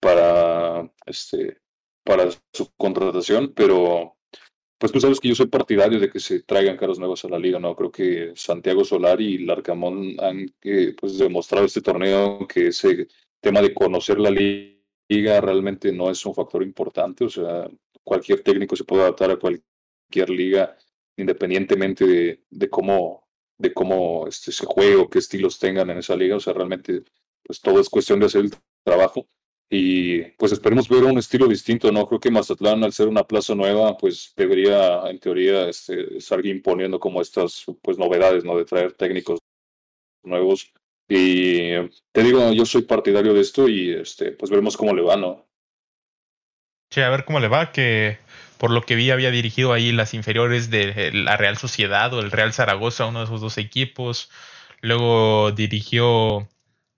[0.00, 1.60] para, este,
[2.04, 4.16] para su contratación, pero
[4.82, 7.38] pues tú sabes que yo soy partidario de que se traigan caros nuevos a la
[7.38, 7.76] liga, ¿no?
[7.76, 13.06] Creo que Santiago Solar y Larcamón han eh, pues demostrado este torneo que ese
[13.40, 17.70] tema de conocer la liga realmente no es un factor importante, o sea,
[18.02, 20.76] cualquier técnico se puede adaptar a cualquier liga
[21.16, 26.16] independientemente de, de cómo de cómo este, se juegue o qué estilos tengan en esa
[26.16, 27.04] liga, o sea, realmente
[27.44, 28.50] pues todo es cuestión de hacer el
[28.82, 29.28] trabajo
[29.74, 32.06] y pues esperemos ver un estilo distinto, ¿no?
[32.06, 37.00] Creo que Mazatlán, al ser una plaza nueva, pues debería, en teoría, este, estar imponiendo
[37.00, 38.54] como estas pues novedades, ¿no?
[38.58, 39.38] De traer técnicos
[40.24, 40.70] nuevos.
[41.08, 41.70] Y
[42.12, 45.46] te digo, yo soy partidario de esto y este, pues veremos cómo le va, ¿no?
[46.90, 48.18] Sí, a ver cómo le va, que
[48.58, 52.30] por lo que vi había dirigido ahí las inferiores de la Real Sociedad o el
[52.30, 54.30] Real Zaragoza, uno de esos dos equipos.
[54.82, 56.46] Luego dirigió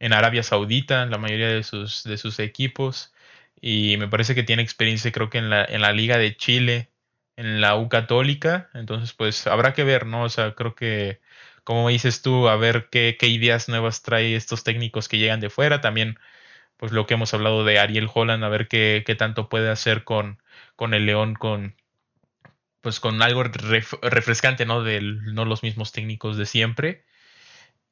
[0.04, 3.14] en Arabia Saudita, la mayoría de sus, de sus equipos.
[3.60, 6.90] Y me parece que tiene experiencia, creo que en la, en la Liga de Chile,
[7.36, 8.70] en la U Católica.
[8.74, 10.24] Entonces, pues habrá que ver, ¿no?
[10.24, 11.20] O sea, creo que,
[11.64, 15.50] como dices tú, a ver qué, qué ideas nuevas trae estos técnicos que llegan de
[15.50, 15.80] fuera.
[15.80, 16.18] También,
[16.76, 20.04] pues lo que hemos hablado de Ariel Holland, a ver qué, qué tanto puede hacer
[20.04, 20.42] con,
[20.76, 21.76] con el León, con
[22.82, 24.82] pues con algo refrescante, ¿no?
[24.82, 27.04] De no los mismos técnicos de siempre.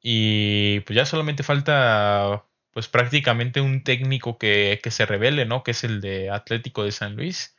[0.03, 5.63] Y pues ya solamente falta pues prácticamente un técnico que, que se revele, ¿no?
[5.63, 7.55] Que es el de Atlético de San Luis.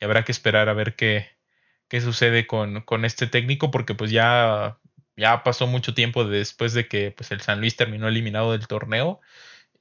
[0.00, 1.28] Y habrá que esperar a ver qué,
[1.88, 4.78] qué sucede con, con este técnico porque pues ya,
[5.16, 9.20] ya pasó mucho tiempo después de que pues el San Luis terminó eliminado del torneo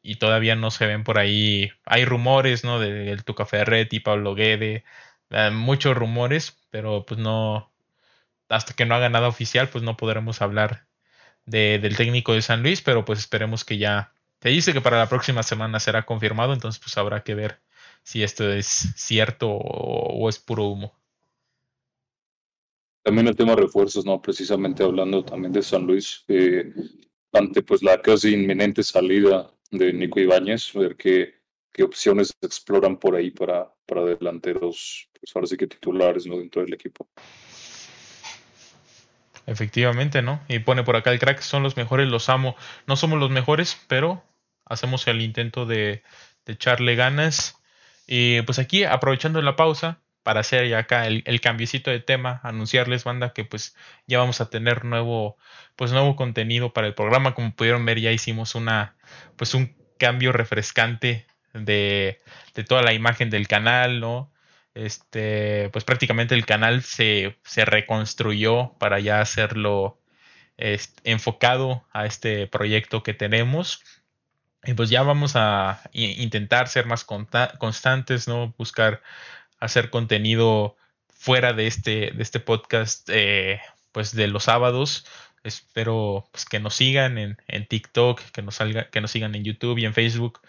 [0.02, 1.72] y todavía no se ven por ahí.
[1.86, 2.80] Hay rumores, ¿no?
[2.80, 4.86] Del Tuca Ferretti, Pablo Guede,
[5.32, 7.72] eh, muchos rumores, pero pues no,
[8.50, 10.87] hasta que no haga nada oficial, pues no podremos hablar
[11.48, 14.14] del técnico de San Luis, pero pues esperemos que ya.
[14.42, 17.60] Se dice que para la próxima semana será confirmado, entonces pues habrá que ver
[18.04, 20.94] si esto es cierto o, es puro humo.
[23.04, 24.22] También el tema de refuerzos, ¿no?
[24.22, 26.72] Precisamente hablando también de San Luis, eh,
[27.32, 31.36] ante pues la casi inminente salida de Nico Ibáñez, ver qué,
[31.72, 36.38] qué opciones exploran por ahí para, para delanteros, pues ahora sí que titulares, ¿no?
[36.38, 37.08] Dentro del equipo.
[39.48, 40.42] Efectivamente, ¿no?
[40.50, 42.58] Y pone por acá el crack, son los mejores, los amo.
[42.86, 44.24] No somos los mejores, pero
[44.66, 46.04] hacemos el intento de,
[46.46, 47.58] echarle ganas.
[48.08, 52.42] Y pues aquí, aprovechando la pausa, para hacer ya acá el, el cambiecito de tema,
[52.44, 55.38] anunciarles, banda, que pues ya vamos a tener nuevo,
[55.78, 57.34] pues nuevo contenido para el programa.
[57.34, 58.98] Como pudieron ver, ya hicimos una,
[59.38, 62.20] pues un cambio refrescante de,
[62.54, 64.30] de toda la imagen del canal, ¿no?
[64.78, 70.00] Este, pues prácticamente el canal se, reconstruyó para ya hacerlo
[71.04, 73.84] enfocado a este proyecto que tenemos.
[74.64, 78.54] Y pues ya vamos a intentar ser más constantes, ¿no?
[78.58, 79.02] Buscar
[79.60, 80.76] hacer contenido
[81.08, 83.62] fuera de este, de este podcast, eh,
[83.92, 85.06] pues de los sábados.
[85.44, 89.44] Espero pues, que nos sigan en, en TikTok, que nos, salga, que nos sigan en
[89.44, 90.42] YouTube y en Facebook,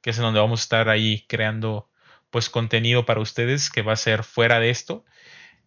[0.00, 1.88] que es donde vamos a estar ahí creando
[2.36, 5.06] pues contenido para ustedes que va a ser fuera de esto.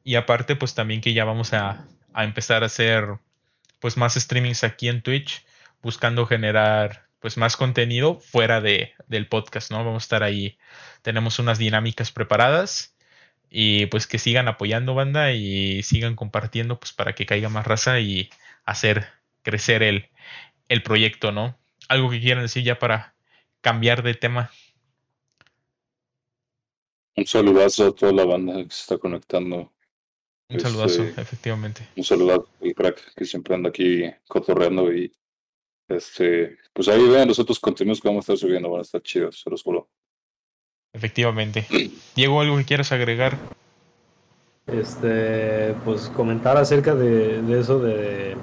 [0.03, 3.17] Y aparte, pues también que ya vamos a, a empezar a hacer
[3.79, 5.43] pues más streamings aquí en Twitch,
[5.81, 9.77] buscando generar pues más contenido fuera de, del podcast, ¿no?
[9.83, 10.59] Vamos a estar ahí,
[11.01, 12.95] tenemos unas dinámicas preparadas
[13.49, 17.99] y pues que sigan apoyando banda y sigan compartiendo pues para que caiga más raza
[17.99, 18.29] y
[18.63, 19.07] hacer
[19.41, 20.11] crecer el,
[20.67, 21.57] el proyecto, ¿no?
[21.87, 23.15] Algo que quieran decir ya para
[23.61, 24.51] cambiar de tema.
[27.19, 29.73] Un saludazo a toda la banda que se está conectando.
[30.49, 31.85] Un saludazo, este, efectivamente.
[31.97, 35.11] Un saludazo al crack que siempre anda aquí cotorreando y
[35.89, 39.01] este, pues ahí vean los otros contenidos que vamos a estar subiendo, van a estar
[39.01, 39.89] chidos, se los juro.
[40.93, 41.67] Efectivamente.
[42.15, 43.37] Diego, ¿algo que quieras agregar?
[44.67, 48.37] Este, pues comentar acerca de, de eso de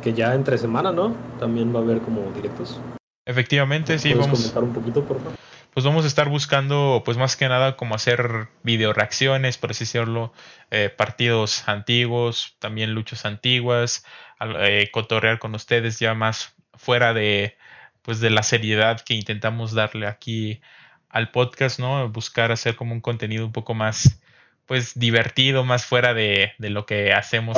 [0.00, 1.16] que ya entre semana, ¿no?
[1.40, 2.80] También va a haber como directos.
[3.26, 4.38] Efectivamente, sí, vamos.
[4.38, 5.51] comentar un poquito, por favor?
[5.72, 9.84] Pues vamos a estar buscando, pues más que nada, como hacer video reacciones, por así
[9.84, 10.34] decirlo,
[10.70, 14.04] eh, partidos antiguos, también luchas antiguas,
[14.40, 17.56] eh, cotorrear con ustedes ya más fuera de,
[18.02, 20.60] pues de la seriedad que intentamos darle aquí
[21.08, 22.06] al podcast, ¿no?
[22.10, 24.20] Buscar hacer como un contenido un poco más,
[24.66, 27.56] pues divertido, más fuera de, de lo que hacemos.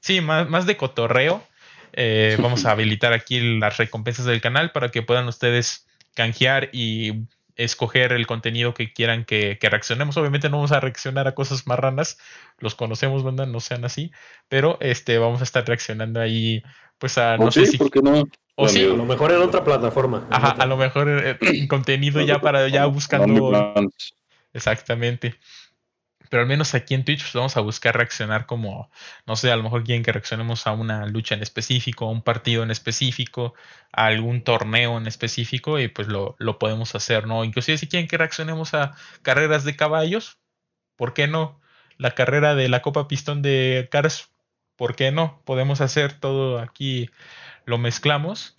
[0.00, 1.42] sí, más, más de cotorreo.
[1.94, 7.26] Eh, vamos a habilitar aquí las recompensas del canal para que puedan ustedes canjear y
[7.56, 10.16] escoger el contenido que quieran que, que, reaccionemos.
[10.16, 12.18] Obviamente no vamos a reaccionar a cosas marranas,
[12.58, 14.12] los conocemos, banda, no sean así,
[14.48, 16.62] pero este vamos a estar reaccionando ahí
[16.98, 18.24] pues a no sé si ¿por qué no?
[18.54, 20.26] O sí, a lo mejor en otra plataforma.
[20.30, 23.74] Ajá, a lo mejor eh, contenido ya para ya buscando
[24.52, 25.36] Exactamente.
[26.30, 28.88] Pero al menos aquí en Twitch pues, vamos a buscar reaccionar como,
[29.26, 32.22] no sé, a lo mejor quieren que reaccionemos a una lucha en específico, a un
[32.22, 33.52] partido en específico,
[33.92, 37.44] a algún torneo en específico y pues lo, lo podemos hacer, ¿no?
[37.44, 40.38] Inclusive si quieren que reaccionemos a carreras de caballos,
[40.94, 41.60] ¿por qué no?
[41.98, 44.30] La carrera de la Copa Pistón de Cars,
[44.76, 45.42] ¿por qué no?
[45.44, 47.10] Podemos hacer todo aquí,
[47.66, 48.56] lo mezclamos.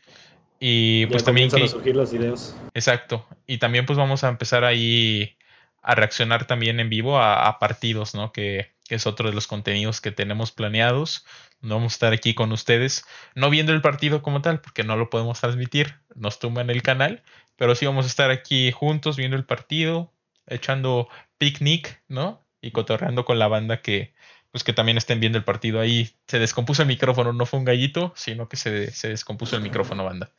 [0.60, 1.50] Y pues también...
[1.50, 2.56] Que, a surgir las ideas.
[2.74, 3.26] Exacto.
[3.48, 5.38] Y también pues vamos a empezar ahí
[5.82, 8.32] a reaccionar también en vivo a, partidos, ¿no?
[8.32, 11.26] Que, es otro de los contenidos que tenemos planeados.
[11.62, 14.98] No vamos a estar aquí con ustedes, no viendo el partido como tal, porque no
[14.98, 17.24] lo podemos transmitir, nos tumban el canal,
[17.56, 20.12] pero sí vamos a estar aquí juntos viendo el partido,
[20.46, 22.46] echando picnic, ¿no?
[22.62, 24.14] Y cotorreando con la banda que,
[24.52, 26.14] pues que también estén viendo el partido ahí.
[26.28, 30.04] Se descompuso el micrófono, no fue un gallito, sino que se, se descompuso el micrófono,
[30.04, 30.32] banda.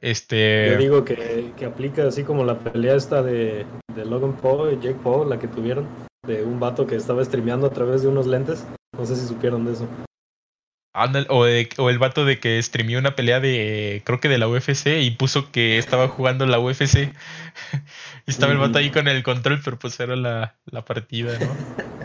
[0.00, 0.70] Este...
[0.70, 4.76] Yo digo que, que aplica así como la pelea esta de, de Logan Paul y
[4.76, 5.86] Jake Paul, la que tuvieron,
[6.26, 8.66] de un vato que estaba streameando a través de unos lentes.
[8.96, 9.88] No sé si supieron de eso.
[11.28, 14.86] O, o, el vato de que streamió una pelea de, creo que de la UFC
[15.00, 17.12] y puso que estaba jugando la UFC.
[18.26, 21.48] y estaba el vato ahí con el control, pero pues era la, la partida, ¿no?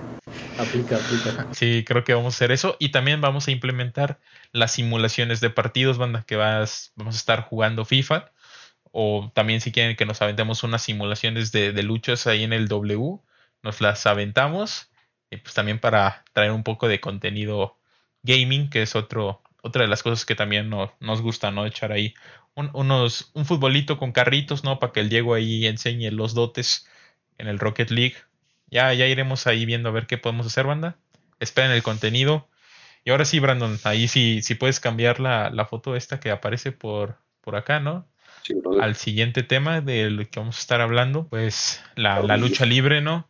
[0.60, 1.48] aplica, aplica.
[1.54, 2.76] Sí, creo que vamos a hacer eso.
[2.80, 4.20] Y también vamos a implementar
[4.52, 8.32] las simulaciones de partidos, banda, que vas, vamos a estar jugando FIFA.
[8.92, 13.20] O también si quieren que nos aventemos unas simulaciones de, luchas ahí en el W,
[13.64, 14.90] nos las aventamos.
[15.32, 17.78] Y pues también para traer un poco de contenido
[18.24, 21.66] gaming, que es otro, otra de las cosas que también nos gusta, ¿no?
[21.66, 22.14] Echar ahí
[22.56, 24.80] un, unos, un futbolito con carritos, ¿no?
[24.80, 26.88] Para que el Diego ahí enseñe los dotes
[27.38, 28.16] en el Rocket League.
[28.72, 30.98] Ya, ya iremos ahí viendo a ver qué podemos hacer, banda.
[31.40, 32.48] Esperen el contenido.
[33.04, 36.72] Y ahora sí, Brandon, ahí sí, sí puedes cambiar la, la foto esta que aparece
[36.72, 38.08] por, por acá, ¿no?
[38.82, 43.30] Al siguiente tema del que vamos a estar hablando, pues la, la lucha libre, ¿no?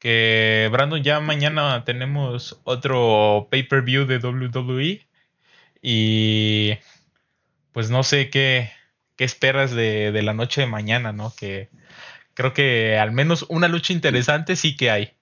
[0.00, 5.06] que Brandon ya mañana tenemos otro pay-per-view de WWE
[5.82, 6.72] y
[7.72, 8.70] pues no sé qué,
[9.16, 11.34] qué esperas de, de, la noche de mañana, ¿no?
[11.38, 11.68] Que
[12.34, 15.12] creo que al menos una lucha interesante sí que hay.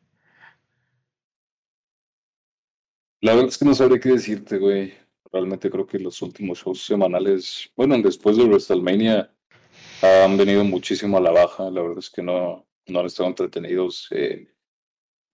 [3.20, 4.94] La verdad es que no sabría qué decirte, güey.
[5.32, 9.30] Realmente creo que los últimos shows semanales, bueno, después de WrestleMania
[10.02, 11.70] han venido muchísimo a la baja.
[11.70, 14.08] La verdad es que no, no han estado entretenidos.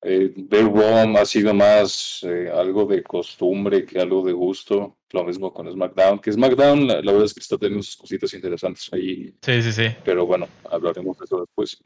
[0.06, 4.98] Eh, Raw ha sido más eh, algo de costumbre que algo de gusto.
[5.10, 8.92] Lo mismo con SmackDown, que SmackDown la, verdad es que está teniendo sus cositas interesantes
[8.92, 9.34] ahí.
[9.40, 9.86] Sí, sí, sí.
[10.04, 11.82] Pero bueno, hablaremos de eso después.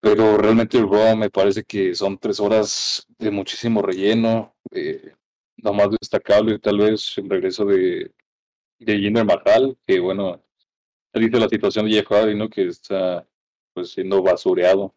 [0.00, 4.54] Pero realmente el Raw me parece que son tres horas de muchísimo relleno.
[4.70, 5.12] Eh,
[5.56, 8.12] lo más destacable tal vez el regreso de,
[8.78, 10.40] de Jinder Mahal, que bueno,
[11.12, 12.48] dice la situación de Jeff Hardy, ¿no?
[12.48, 13.26] Que está
[13.74, 14.94] pues siendo basureado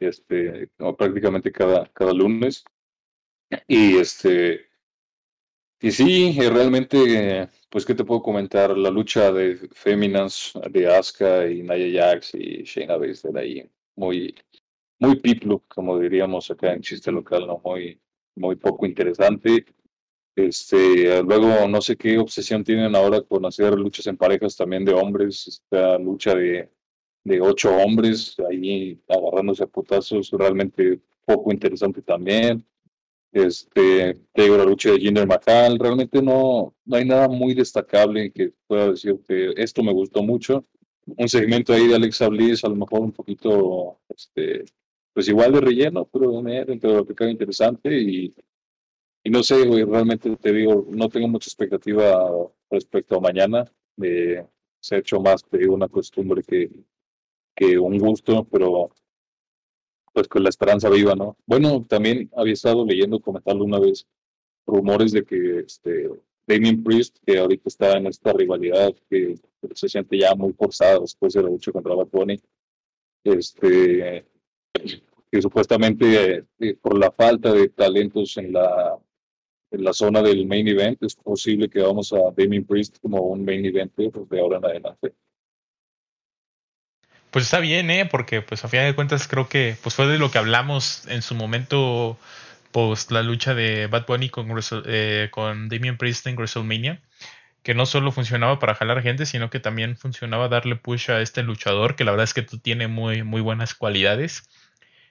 [0.00, 0.68] este,
[0.98, 2.64] prácticamente cada, cada lunes.
[3.68, 4.66] Y este,
[5.80, 8.76] y sí, eh, realmente, pues, ¿qué te puedo comentar?
[8.76, 14.34] La lucha de féminas de Asuka y Naya Jax y Shayna Baszler ahí muy,
[14.98, 17.60] muy piplo, como diríamos acá en chiste local, ¿no?
[17.62, 18.00] Muy,
[18.36, 19.66] muy poco interesante.
[20.34, 24.94] Este, luego no sé qué obsesión tienen ahora con hacer luchas en parejas también de
[24.94, 26.70] hombres, esta lucha de,
[27.26, 32.64] de ocho hombres ahí agarrándose a putazos, realmente poco interesante también.
[33.32, 38.30] Este, te digo, la lucha de Jinder Mahal, realmente no, no hay nada muy destacable
[38.30, 40.64] que pueda decir que esto me gustó mucho.
[41.04, 44.64] Un segmento ahí de Alexa Bliss, a lo mejor un poquito, este,
[45.12, 48.32] pues igual de relleno, pero dentro de lo que queda interesante y,
[49.24, 52.30] y no sé, güey, realmente te digo, no tengo mucha expectativa
[52.70, 53.64] respecto a mañana.
[54.00, 54.44] Eh,
[54.80, 56.70] se ha hecho más, te digo, una costumbre que,
[57.56, 58.90] que un gusto, pero
[60.12, 61.36] pues con la esperanza viva, ¿no?
[61.46, 64.06] Bueno, también había estado leyendo, comentarlo una vez,
[64.66, 66.08] rumores de que este
[66.46, 69.34] Damien Priest, que ahorita está en esta rivalidad que
[69.74, 72.40] se siente ya muy forzada después de la lucha contra Bad Bunny,
[73.24, 74.24] este,
[75.30, 78.98] que supuestamente eh, por la falta de talentos en la
[79.70, 83.44] en la zona del main event es posible que vamos a Damien Priest como un
[83.44, 85.14] main event pues, de ahora en adelante.
[87.36, 88.06] Pues está bien, ¿eh?
[88.06, 91.20] Porque pues a final de cuentas creo que pues fue de lo que hablamos en
[91.20, 92.18] su momento
[92.72, 94.48] post la lucha de Bad Bunny con,
[94.86, 97.02] eh, con Damian Priest en WrestleMania,
[97.62, 101.42] que no solo funcionaba para jalar gente, sino que también funcionaba darle push a este
[101.42, 104.48] luchador, que la verdad es que tú tiene muy, muy buenas cualidades.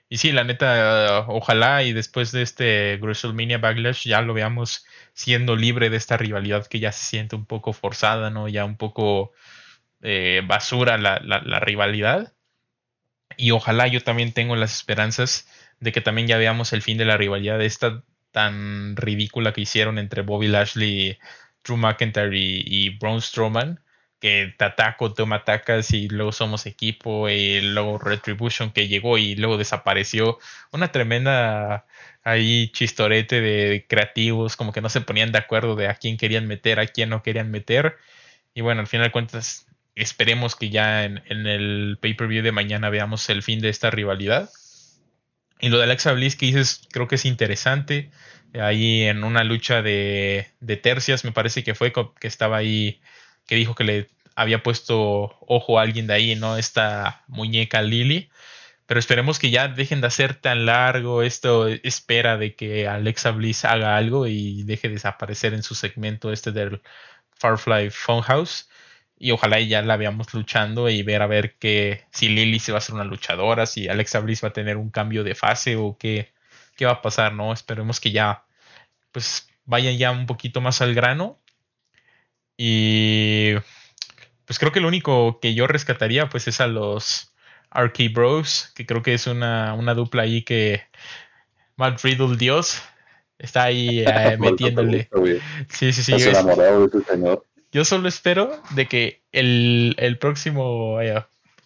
[0.08, 5.54] Y sí, la neta, ojalá y después de este WrestleMania Backlash ya lo veamos siendo
[5.54, 8.48] libre de esta rivalidad que ya se siente un poco forzada, ¿no?
[8.48, 9.32] Ya un poco
[10.02, 12.34] eh, basura la, la, rivalidad.
[13.36, 15.48] Y ojalá yo también tengo las esperanzas
[15.80, 19.98] de que también ya veamos el fin de la rivalidad esta tan ridícula que hicieron
[19.98, 21.18] entre Bobby Lashley,
[21.64, 23.80] Drew McIntyre y, Braun Strowman,
[24.20, 29.18] que te ataco, tú me atacas y luego somos equipo y luego Retribution que llegó
[29.18, 30.38] y luego desapareció.
[30.72, 31.86] Una tremenda
[32.22, 36.46] ahí chistorete de creativos, como que no se ponían de acuerdo de a quién querían
[36.46, 37.96] meter, a quién no querían meter.
[38.54, 39.66] Y bueno, al final de cuentas
[39.96, 44.50] esperemos que ya en, el pay-per-view de mañana veamos el fin de esta rivalidad.
[45.58, 48.10] Y lo de Alexa Bliss que dices, creo que es interesante.
[48.54, 53.00] Ahí en una lucha de, de tercias, me parece que fue que estaba ahí,
[53.46, 56.58] que dijo que le había puesto ojo a alguien de ahí, ¿no?
[56.58, 58.30] Esta muñeca Lily.
[58.86, 63.64] Pero esperemos que ya dejen de hacer tan largo esto, espera de que Alexa Bliss
[63.64, 66.82] haga algo y deje de desaparecer en su segmento este del
[67.38, 68.68] Farfly Funhouse
[69.18, 72.78] y ojalá ya la veamos luchando y ver a ver que si Lily se va
[72.78, 75.96] a ser una luchadora, si Alexa Bliss va a tener un cambio de fase o
[75.98, 76.32] qué,
[76.76, 77.52] qué va a pasar, ¿no?
[77.52, 78.44] Esperemos que ya
[79.12, 81.38] pues vayan ya un poquito más al grano.
[82.58, 83.54] Y
[84.44, 87.34] pues creo que lo único que yo rescataría pues es a los
[87.70, 90.82] Arcade Bros, que creo que es una, una dupla ahí que
[91.76, 92.82] Matt Riddle Dios
[93.38, 95.08] está ahí eh, metiéndole.
[95.68, 96.12] Sí, sí, sí.
[96.28, 97.44] enamorado de señor.
[97.76, 100.98] Yo solo espero de que el, próximo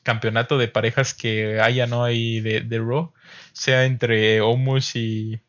[0.03, 2.03] campeonato de parejas que haya, ¿no?
[2.03, 3.13] Ahí de, de Raw
[3.53, 5.41] sea entre Omus y,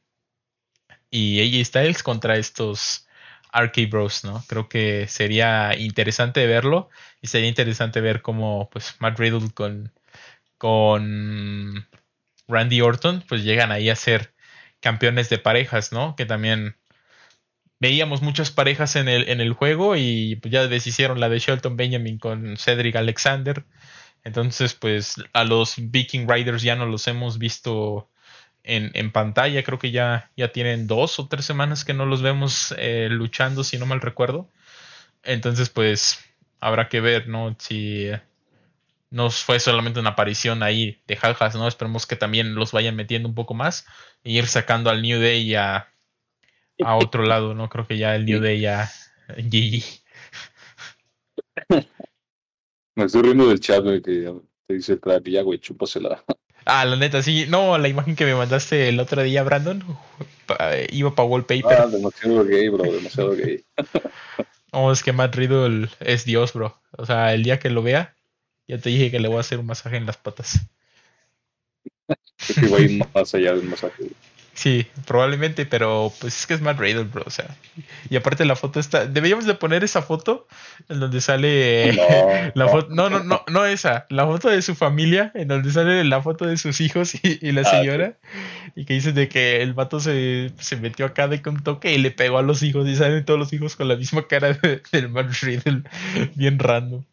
[1.10, 3.08] y AJ Styles contra estos
[3.52, 4.44] Arcade Bros, ¿no?
[4.48, 6.92] Creo que sería interesante verlo
[7.24, 9.92] y sería interesante ver cómo, pues, Matt Riddle con,
[10.60, 11.88] con
[12.48, 14.36] Randy Orton, pues llegan ahí a ser
[14.80, 16.16] campeones de parejas, ¿no?
[16.16, 16.78] Que también
[17.82, 21.76] veíamos muchas parejas en el, en el juego y pues, ya deshicieron la de Shelton
[21.76, 23.66] Benjamin con Cedric Alexander.
[24.24, 28.08] Entonces, pues a los Viking Riders ya no los hemos visto
[28.64, 29.64] en, en pantalla.
[29.64, 33.64] Creo que ya, ya tienen dos o tres semanas que no los vemos eh, luchando,
[33.64, 34.48] si no mal recuerdo.
[35.24, 36.20] Entonces, pues
[36.60, 37.56] habrá que ver, ¿no?
[37.58, 38.12] Si
[39.10, 41.68] no fue solamente una aparición ahí de jajas, ¿no?
[41.68, 43.88] Esperemos que también los vayan metiendo un poco más
[44.24, 45.92] e ir sacando al New Day a,
[46.84, 47.70] a otro lado, ¿no?
[47.70, 48.92] Creo que ya el New Day ya
[49.38, 49.84] GG.
[52.96, 54.32] Me estoy riendo del chat, güey, que
[54.68, 56.24] te dice el crack, ya, güey, chúpasela.
[56.66, 57.46] Ah, la neta, sí.
[57.48, 59.84] No, la imagen que me mandaste el otro día, Brandon,
[60.92, 61.78] iba para wallpaper.
[61.80, 63.64] Ah, demasiado gay, bro, demasiado gay.
[64.74, 66.80] no, es que Matt Riddle es Dios, bro.
[66.98, 68.16] O sea, el día que lo vea,
[68.68, 70.60] ya te dije que le voy a hacer un masaje en las patas.
[72.08, 74.12] Que a ir más allá del masaje.
[74.62, 77.48] Sí, probablemente, pero pues es que es Matt Riddle, bro, o sea.
[78.12, 80.48] Y aparte la foto está, deberíamos de poner esa foto
[80.88, 84.76] en donde sale no, la foto, no, no, no, no esa, la foto de su
[84.76, 88.18] familia, en donde sale la foto de sus hijos y, la ah, señora,
[88.76, 91.98] y que dice de que el vato se, se, metió acá de con toque y
[91.98, 94.54] le pegó a los hijos y salen todos los hijos con la misma cara
[94.92, 95.82] del Matt Riddle,
[96.36, 97.04] bien random.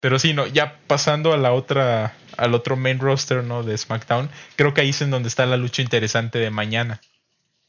[0.00, 3.62] Pero sí, no, ya pasando a la otra, al otro main roster, ¿no?
[3.62, 7.00] De SmackDown, creo que ahí es en donde está la lucha interesante de mañana.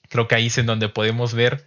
[0.10, 1.66] Creo que ahí es en donde podemos ver.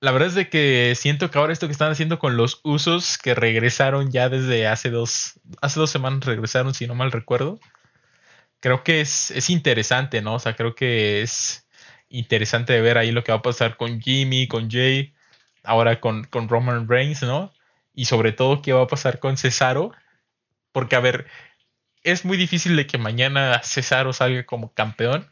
[0.00, 3.18] La verdad es de que siento que ahora esto que están haciendo con los usos
[3.18, 7.58] que regresaron ya desde hace dos, hace dos semanas regresaron, si no mal recuerdo.
[8.60, 10.34] Creo que es, es interesante, ¿no?
[10.34, 11.66] O sea, creo que es
[12.08, 15.14] interesante de ver ahí lo que va a pasar con Jimmy, con Jay,
[15.64, 17.52] ahora con, con Roman Reigns, ¿no?
[17.98, 19.90] Y sobre todo qué va a pasar con Cesaro,
[20.70, 21.26] porque a ver,
[22.04, 25.28] es muy difícil de que mañana Cesaro salga como campeón,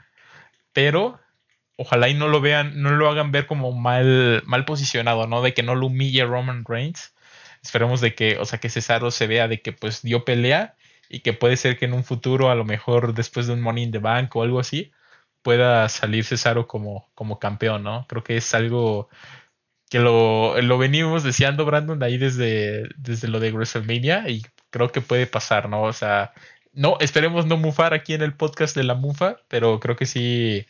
[0.72, 1.20] pero
[1.76, 5.42] ojalá y no lo vean, no lo hagan ver como mal, mal posicionado, ¿no?
[5.42, 7.14] De que no lo humille Roman Reigns.
[7.62, 10.74] Esperemos de que, o sea, que Cesaro se vea de que pues dio pelea
[11.08, 13.84] y que puede ser que en un futuro, a lo mejor después de un Money
[13.84, 14.90] in the Bank o algo así,
[15.42, 18.06] pueda salir Cesaro como, como campeón, ¿no?
[18.08, 19.08] Creo que es algo
[19.88, 25.00] que lo, lo venimos deseando, Brandon, ahí desde, desde lo de WrestleMania y creo que
[25.00, 25.82] puede pasar, ¿no?
[25.82, 26.32] O sea,
[26.72, 30.66] no, esperemos no mufar aquí en el podcast de la mufa, pero creo que sí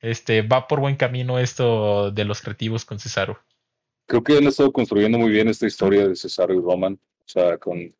[0.00, 3.38] este, va por buen camino esto de los creativos con Cesaro.
[4.06, 7.56] Creo que han estado construyendo muy bien esta historia de Cesaro y Roman, o sea,
[7.56, 7.94] con,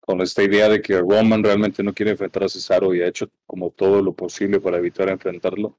[0.00, 3.30] con esta idea de que Roman realmente no quiere enfrentar a Cesaro y ha hecho
[3.46, 5.74] como todo lo posible para evitar enfrentarlo.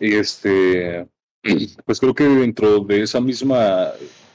[0.00, 1.06] Y este,
[1.84, 3.92] pues creo que dentro de esa misma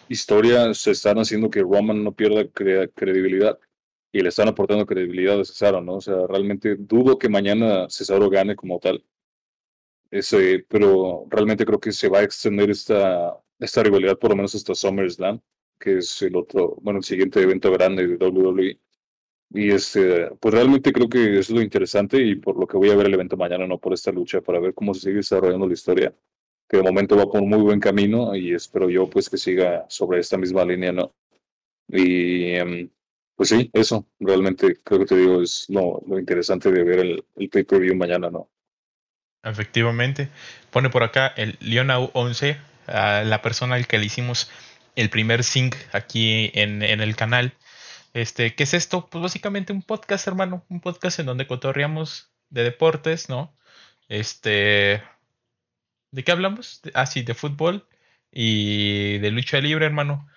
[0.09, 3.57] historia se están haciendo que Roman no pierda credibilidad
[4.11, 5.95] y le están aportando credibilidad a Cesaro, ¿no?
[5.95, 9.03] O sea, realmente dudo que mañana Cesaro gane como tal.
[10.11, 14.55] Ese, pero realmente creo que se va a extender esta, esta rivalidad por lo menos
[14.55, 15.41] hasta SummerSlam,
[15.79, 18.79] que es el otro, bueno, el siguiente evento grande de WWE.
[19.51, 22.89] Y este, pues realmente creo que eso es lo interesante y por lo que voy
[22.89, 25.67] a ver el evento mañana, no por esta lucha, para ver cómo se sigue desarrollando
[25.67, 26.13] la historia
[26.67, 29.85] que de momento va por un muy buen camino y espero yo pues que siga
[29.89, 31.13] sobre esta misma línea, ¿no?
[31.87, 32.89] Y em,
[33.35, 37.25] pues sí, eso realmente creo que te digo es lo, lo interesante de ver el,
[37.35, 38.49] el pay-per-view mañana, ¿no?
[39.43, 40.29] Efectivamente.
[40.71, 42.57] Pone por acá el Leonau 11,
[42.87, 44.49] a la persona al que le hicimos
[44.95, 47.53] el primer sync aquí en, en el canal.
[48.13, 49.07] Este, ¿qué es esto?
[49.09, 53.55] Pues básicamente un podcast, hermano, un podcast en donde cotorreamos de deportes, ¿no?
[54.09, 55.03] Este,
[56.11, 56.81] ¿De qué hablamos?
[56.93, 57.87] Ah, sí, de fútbol
[58.31, 60.27] y de lucha libre, hermano.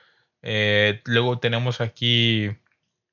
[0.42, 2.50] Eh, luego tenemos aquí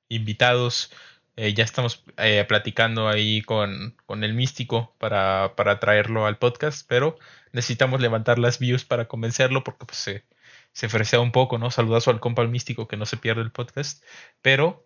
[0.08, 0.92] invitados.
[1.36, 6.86] Eh, ya estamos eh, platicando ahí con, con el místico para, para, traerlo al podcast,
[6.88, 7.16] pero
[7.52, 10.24] necesitamos levantar las views para convencerlo porque pues, se,
[10.72, 11.70] se fresea un poco, ¿no?
[11.70, 14.02] Saludazo al compa al místico que no se pierde el podcast,
[14.42, 14.84] pero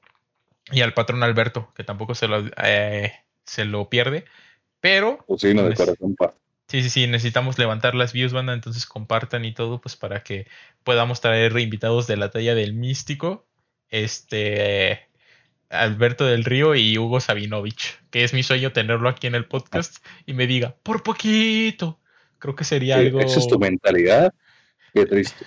[0.70, 2.44] y al patrón Alberto que tampoco se lo,
[3.44, 4.26] se lo pierde,
[4.80, 5.24] pero...
[5.26, 6.34] Pues de corazón, pa.
[6.72, 10.46] Sí, sí, sí, necesitamos levantar las views, banda, entonces compartan y todo, pues para que
[10.84, 13.44] podamos traer invitados de la talla del místico,
[13.90, 15.06] este,
[15.68, 20.02] Alberto del Río y Hugo Sabinovich, que es mi sueño tenerlo aquí en el podcast
[20.24, 22.00] y me diga, por poquito,
[22.38, 23.20] creo que sería algo...
[23.20, 24.32] Esa es tu mentalidad,
[24.94, 25.44] qué triste.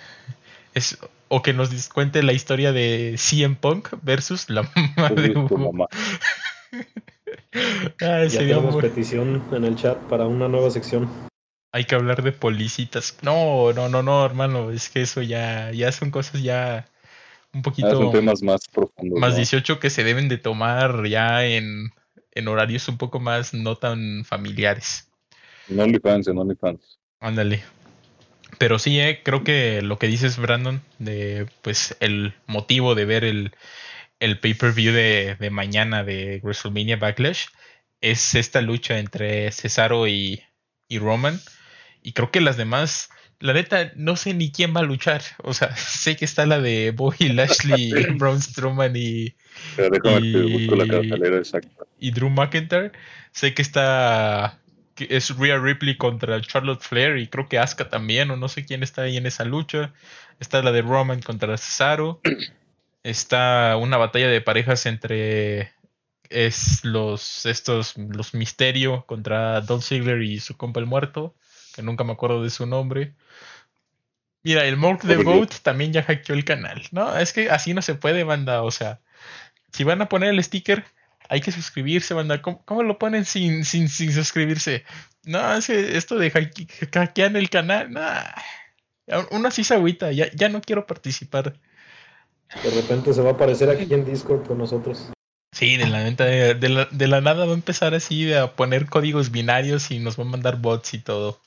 [0.74, 0.96] Es,
[1.26, 4.62] o que nos cuente la historia de CM Punk versus la
[4.96, 5.58] mamá de Hugo.
[5.58, 5.88] Mamá.
[8.00, 11.08] ya tenemos petición en el chat para una nueva sección.
[11.72, 13.18] Hay que hablar de policitas.
[13.22, 14.70] No, no, no, no, hermano.
[14.70, 16.86] Es que eso ya, ya son cosas ya
[17.52, 17.90] un poquito.
[17.90, 19.18] son temas más profundos.
[19.18, 21.90] Más 18 que se deben de tomar ya en,
[22.32, 25.10] en horarios un poco más no tan familiares.
[25.68, 26.98] En OnlyFans, en OnlyFans.
[27.20, 27.62] Ándale.
[28.58, 33.24] Pero sí, eh, creo que lo que dices, Brandon, de pues el motivo de ver
[33.24, 33.52] el,
[34.26, 37.46] el pay-per-view de, de, mañana de WrestleMania Backlash
[38.00, 40.42] es esta lucha entre Cesaro y,
[40.88, 41.40] y, Roman.
[42.02, 43.08] Y creo que las demás,
[43.40, 45.22] la neta, no sé ni quién va a luchar.
[45.42, 49.34] O sea, sé que está la de Bobby Lashley, Braun Strowman y,
[49.78, 50.66] y,
[51.98, 52.92] y, Drew McIntyre.
[53.32, 54.60] Sé que está
[54.96, 58.64] que es Rhea Ripley contra Charlotte Flair y creo que Asuka también, o no sé
[58.64, 59.92] quién está ahí en esa lucha.
[60.40, 62.20] Está la de Roman contra Cesaro
[63.06, 65.72] está una batalla de parejas entre
[66.28, 71.36] es los estos los Misterio contra Don Ziggler y su compa el muerto,
[71.74, 73.14] que nunca me acuerdo de su nombre.
[74.42, 76.82] Mira, el Monk the Goat también ya hackeó el canal.
[76.90, 78.62] No, es que así no se puede, banda.
[78.62, 79.00] O sea,
[79.72, 80.84] si van a poner el sticker,
[81.28, 82.42] hay que suscribirse, banda.
[82.42, 84.84] ¿Cómo, lo ponen sin, sin, sin suscribirse?
[85.24, 87.88] No, es que esto de hackear el canal.
[89.30, 91.58] Uno así se agüita, ya, ya no quiero participar.
[92.62, 95.10] De repente se va a aparecer aquí en Discord con nosotros.
[95.52, 98.86] Sí, de la, de, de, la, de la nada va a empezar así a poner
[98.86, 101.40] códigos binarios y nos va a mandar bots y todo.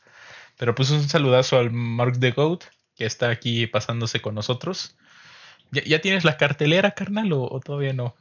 [0.58, 2.64] Pero pues un saludazo al Mark the Goat,
[2.96, 4.98] que está aquí pasándose con nosotros.
[5.72, 8.16] ¿Ya, tienes la cartelera, carnal, o, todavía no?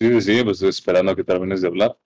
[0.00, 1.98] Sí, sí, pues estoy esperando a que termines de hablar.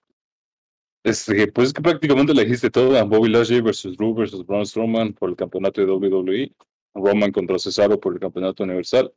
[1.03, 4.65] Este, pues es que prácticamente le dijiste todo a Bobby Lashley versus Drew versus Braun
[4.65, 6.51] Strowman por el campeonato de WWE,
[6.95, 9.13] Roman contra Cesaro por el campeonato universal,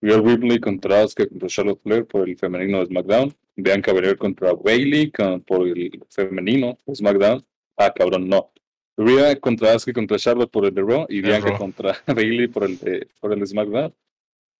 [0.00, 4.52] Real Ripley contra Asuka contra Charlotte Flair por el femenino de SmackDown, Bianca Belair contra
[4.52, 5.10] Bailey
[5.46, 7.44] por el femenino de SmackDown.
[7.76, 8.52] Ah, cabrón, no.
[8.96, 12.78] Rhea contra Asuka contra Charlotte por el de Raw y Bianca contra Bailey por el
[12.78, 13.94] de, por el de SmackDown.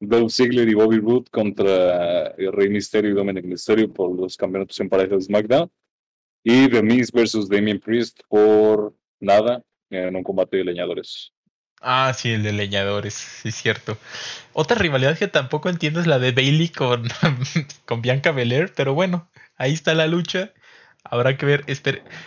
[0.00, 4.88] Dolph Ziggler y Bobby Roode contra Rey Mysterio y Dominic Mysterio por los campeonatos en
[4.88, 5.70] pareja de SmackDown.
[6.44, 11.32] Y The Miz versus Damien Priest por nada en un combate de leñadores.
[11.80, 13.98] Ah, sí, el de leñadores, sí cierto.
[14.52, 17.08] Otra rivalidad que tampoco entiendo es la de Bailey con,
[17.84, 20.52] con Bianca Belair, pero bueno, ahí está la lucha.
[21.04, 21.64] Habrá que ver.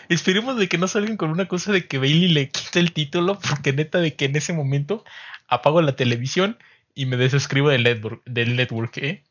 [0.09, 3.39] esperemos de que no salgan con una cosa de que Bailey le quite el título,
[3.39, 5.03] porque neta de que en ese momento
[5.47, 6.57] apago la televisión
[6.95, 9.23] y me desuscribo del network, del network ¿eh?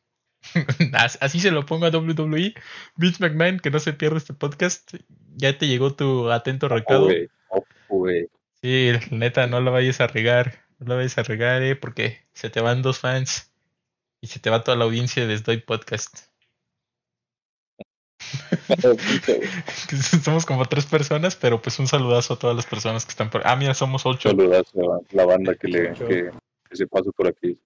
[1.21, 2.55] Así se lo pongo a WWE.
[2.97, 4.95] Vince McMahon, que no se pierda este podcast.
[5.37, 7.09] Ya te llegó tu atento recado.
[8.63, 10.65] Sí, neta, no lo vayas a regar.
[10.79, 13.53] No lo vayas a regar, eh, porque se te van dos fans
[14.21, 16.31] y se te va toda la audiencia de Sdoy Podcast.
[20.25, 23.47] somos como tres personas, pero pues un saludazo a todas las personas que están por.
[23.47, 24.31] Ah, mira, somos ocho.
[24.31, 27.59] Saludazo a la banda que le que se pasó por aquí.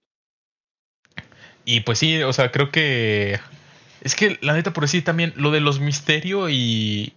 [1.65, 3.39] Y pues sí, o sea, creo que.
[4.01, 7.13] Es que la neta, por decir también, lo de los misterios y.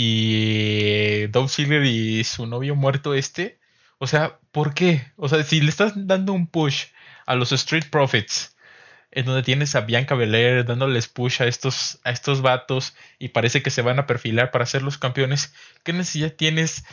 [0.00, 1.26] Y.
[1.26, 3.58] Dove Silver y su novio muerto este.
[3.98, 5.10] O sea, ¿por qué?
[5.16, 6.84] O sea, si le estás dando un push
[7.26, 8.56] a los Street Profits,
[9.10, 13.60] en donde tienes a Bianca Belair dándoles push a estos, a estos vatos y parece
[13.60, 16.84] que se van a perfilar para ser los campeones, ¿qué necesidad tienes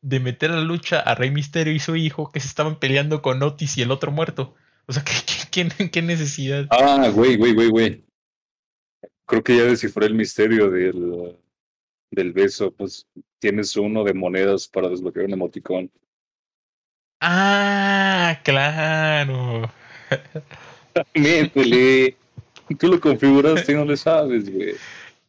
[0.00, 3.20] de meter a la lucha a Rey Misterio y su hijo que se estaban peleando
[3.20, 4.54] con Otis y el otro muerto?
[4.86, 5.02] O sea,
[5.50, 6.68] ¿qué, qué, necesidad?
[6.70, 8.04] Ah, güey, güey, güey, güey.
[9.26, 11.36] Creo que ya descifré el misterio del,
[12.14, 12.72] del beso.
[12.72, 13.06] Pues
[13.38, 15.90] tienes uno de monedas para desbloquear un emoticón.
[17.20, 19.70] Ah, claro.
[21.14, 22.16] Métele.
[22.78, 24.74] Tú lo configuraste y no le sabes, güey.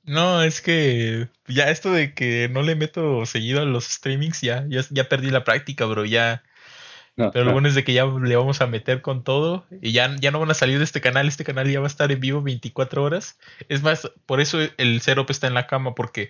[0.03, 4.65] No, es que ya esto de que no le meto seguido a los streamings, ya,
[4.69, 6.05] ya, ya perdí la práctica, bro.
[6.05, 6.43] Ya,
[7.15, 10.13] pero lo bueno es de que ya le vamos a meter con todo y ya,
[10.19, 11.27] ya no van a salir de este canal.
[11.27, 13.39] Este canal ya va a estar en vivo 24 horas.
[13.69, 16.29] Es más, por eso el setup está en la cama, porque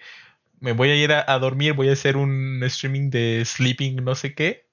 [0.59, 4.33] me voy a ir a, dormir, voy a hacer un streaming de sleeping no sé
[4.35, 4.69] qué.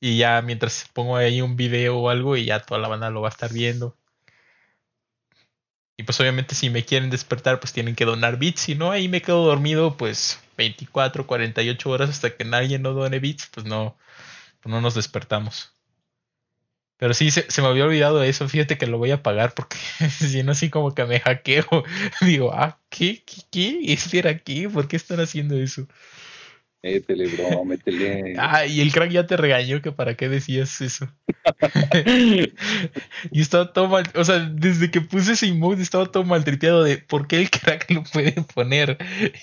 [0.00, 3.22] Y ya mientras pongo ahí un video o algo y ya toda la banda lo
[3.22, 3.96] va a estar viendo.
[5.96, 8.62] Y pues obviamente si me quieren despertar pues tienen que donar bits.
[8.62, 13.18] Si no, ahí me quedo dormido pues 24, 48 horas hasta que nadie no done
[13.20, 13.48] bits.
[13.52, 13.96] Pues no,
[14.64, 15.72] no nos despertamos.
[17.02, 18.48] Pero sí, se, me había olvidado eso.
[18.48, 19.76] Fíjate que lo voy a pagar porque
[20.08, 21.66] si no, así como que me hackeo.
[22.20, 23.24] Digo, ah, ¿qué?
[23.26, 23.42] ¿Qué?
[23.50, 23.92] ¿Qué?
[23.92, 24.68] ¿Espera aquí?
[24.68, 25.88] ¿Por qué están haciendo eso?
[26.80, 28.34] Métele, bro, métele.
[28.38, 31.12] Ah, y el crack ya te regañó que para qué decías eso.
[33.32, 36.98] y estaba todo mal, o sea, desde que puse ese emote estaba todo maltripeado de
[36.98, 38.96] por qué el crack lo puede poner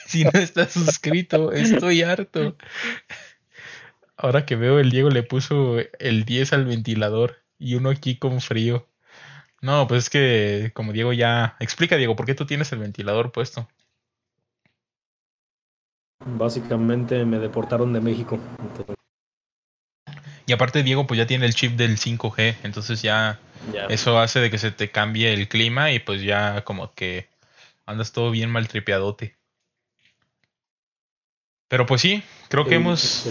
[0.08, 1.52] si no está suscrito.
[1.52, 2.56] Estoy harto.
[4.16, 8.42] Ahora que veo, el Diego le puso el 10 al ventilador y uno aquí con
[8.42, 8.88] frío.
[9.62, 11.58] No, pues es que como Diego ya...
[11.60, 13.68] Explica, Diego, ¿por qué tú tienes el ventilador puesto?
[16.26, 18.40] Básicamente me deportaron de México.
[20.46, 23.40] Y aparte Diego pues ya tiene el chip del 5G, entonces ya,
[23.90, 27.30] eso hace de que se te cambie el clima y pues ya como que
[27.86, 29.36] andas todo bien maltripeadote.
[31.68, 33.30] Pero pues sí, creo que hemos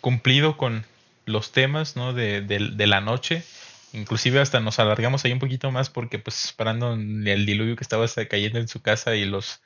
[0.00, 0.86] cumplido con
[1.24, 2.12] los temas ¿no?
[2.12, 3.44] de, de, la noche.
[3.92, 8.06] Inclusive hasta nos alargamos ahí un poquito más porque pues esperando el diluvio que estaba
[8.28, 9.62] cayendo en su casa y los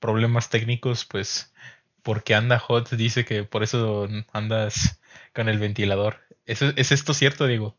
[0.00, 1.52] problemas técnicos, pues
[2.02, 5.00] porque anda hot, dice que por eso andas
[5.34, 6.20] con el ventilador.
[6.46, 7.76] ¿Es, es esto cierto, Diego?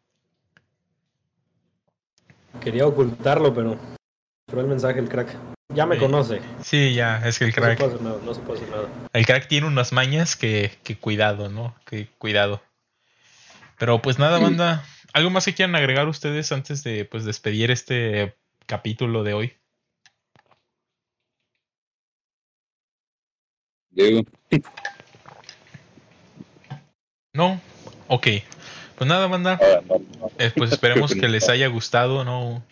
[2.60, 3.80] Quería ocultarlo, pero
[4.50, 5.36] fue el mensaje el crack.
[5.74, 6.42] Ya me conoce.
[6.62, 7.80] Sí, ya, es que el crack.
[7.80, 8.90] No se puede hacer nada, no se puede hacer nada.
[9.14, 11.76] El crack tiene unas mañas que, que cuidado, ¿no?
[11.86, 12.62] Que cuidado.
[13.78, 14.84] Pero pues nada, banda.
[15.14, 19.54] ¿Algo más que quieran agregar ustedes antes de pues despedir este capítulo de hoy?
[27.34, 27.62] No,
[28.08, 28.28] ok.
[28.96, 29.60] Pues nada, banda.
[29.62, 29.80] Ah,
[30.40, 32.64] eh, pues esperemos que les haya gustado, ¿no?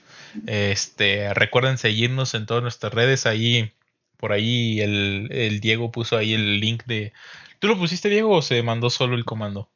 [0.48, 3.26] Este, recuerden seguirnos en todas nuestras redes.
[3.26, 3.74] Ahí,
[4.18, 7.14] por ahí, el, el Diego puso ahí el link de.
[7.60, 9.70] ¿Tú lo pusiste, Diego, o se mandó solo el comando?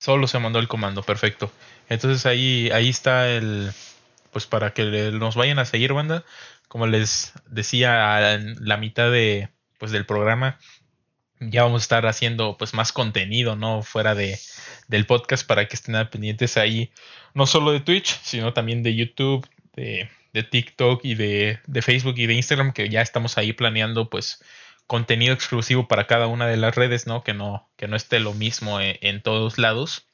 [0.00, 1.52] Solo se mandó el comando, perfecto.
[1.90, 3.70] Entonces ahí, ahí está el,
[4.32, 4.82] pues para que
[5.12, 6.24] nos vayan a seguir, banda.
[6.68, 10.58] Como les decía en la mitad de, pues del programa,
[11.38, 13.82] ya vamos a estar haciendo pues más contenido, ¿no?
[13.82, 14.38] Fuera de,
[14.88, 16.90] del podcast para que estén pendientes ahí,
[17.34, 22.14] no solo de Twitch, sino también de YouTube, de, de TikTok y de, de, Facebook
[22.16, 24.42] y de Instagram, que ya estamos ahí planeando pues
[24.90, 27.22] contenido exclusivo para cada una de las redes, ¿no?
[27.22, 30.08] Que no, que no esté lo mismo en, en todos lados.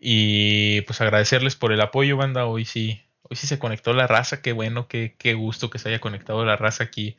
[0.00, 2.44] Y pues agradecerles por el apoyo, banda.
[2.44, 4.42] Hoy sí, hoy sí se conectó la raza.
[4.42, 7.16] Qué bueno, qué, qué gusto que se haya conectado la raza aquí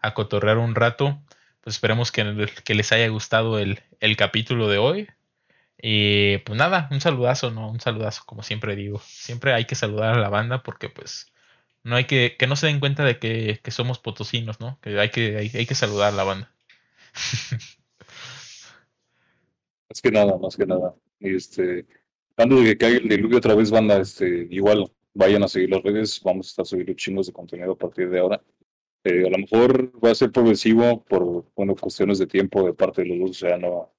[0.00, 1.20] a cotorrear un rato.
[1.60, 5.08] Pues esperemos que, que les haya gustado el, el capítulo de hoy.
[5.76, 7.68] Y pues nada, un saludazo, ¿no?
[7.68, 9.02] Un saludazo, como siempre digo.
[9.04, 11.31] Siempre hay que saludar a la banda porque pues
[11.84, 14.78] no hay que, que no se den cuenta de que, que somos potosinos, ¿no?
[14.80, 16.54] Que hay que, hay, hay que saludar a la banda.
[19.88, 20.94] más que nada, más que nada.
[21.20, 21.86] Este,
[22.36, 25.82] antes de que caiga el diluvio otra vez, banda, este, igual vayan a seguir las
[25.82, 28.42] redes, vamos a estar subiendo chingos de contenido a partir de ahora.
[29.04, 33.02] Eh, a lo mejor va a ser progresivo por bueno, cuestiones de tiempo de parte
[33.02, 33.92] de los dos, o sea, no,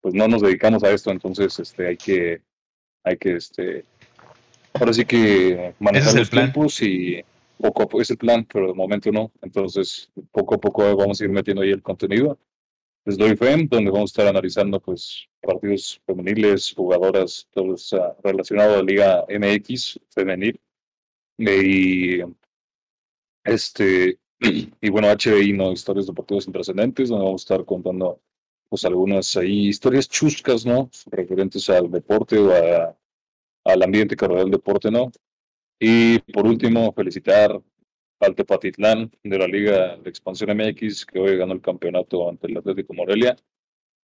[0.00, 2.42] pues no nos dedicamos a esto, entonces este, hay que,
[3.02, 3.84] hay que este,
[4.78, 7.22] Ahora sí que manejar los tiempos y
[7.58, 9.32] poco a poco es el plan, pero de momento no.
[9.42, 12.38] Entonces, poco a poco vamos a ir metiendo ahí el contenido.
[13.04, 18.74] Les doy FEM, donde vamos a estar analizando pues partidos femeniles, jugadoras, todo eso relacionado
[18.74, 20.60] a la Liga MX femenil.
[21.38, 22.20] Y
[23.44, 24.18] este
[24.80, 25.72] y bueno, HDI, ¿no?
[25.72, 28.20] Historias deportivas intrascendentes, donde vamos a estar contando
[28.68, 30.90] pues algunas ahí historias chuscas, ¿no?
[31.06, 32.96] Referentes al deporte o a
[33.66, 35.10] al ambiente que rodea el deporte, ¿no?
[35.78, 37.60] Y por último, felicitar
[38.20, 42.56] al Tepatitlán de la Liga de Expansión MX, que hoy ganó el campeonato ante el
[42.56, 43.36] Atlético Morelia.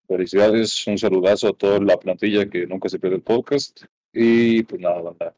[0.06, 3.84] Felicidades, un saludazo a toda la plantilla que nunca se pierde el podcast.
[4.12, 5.34] Y pues nada, banda.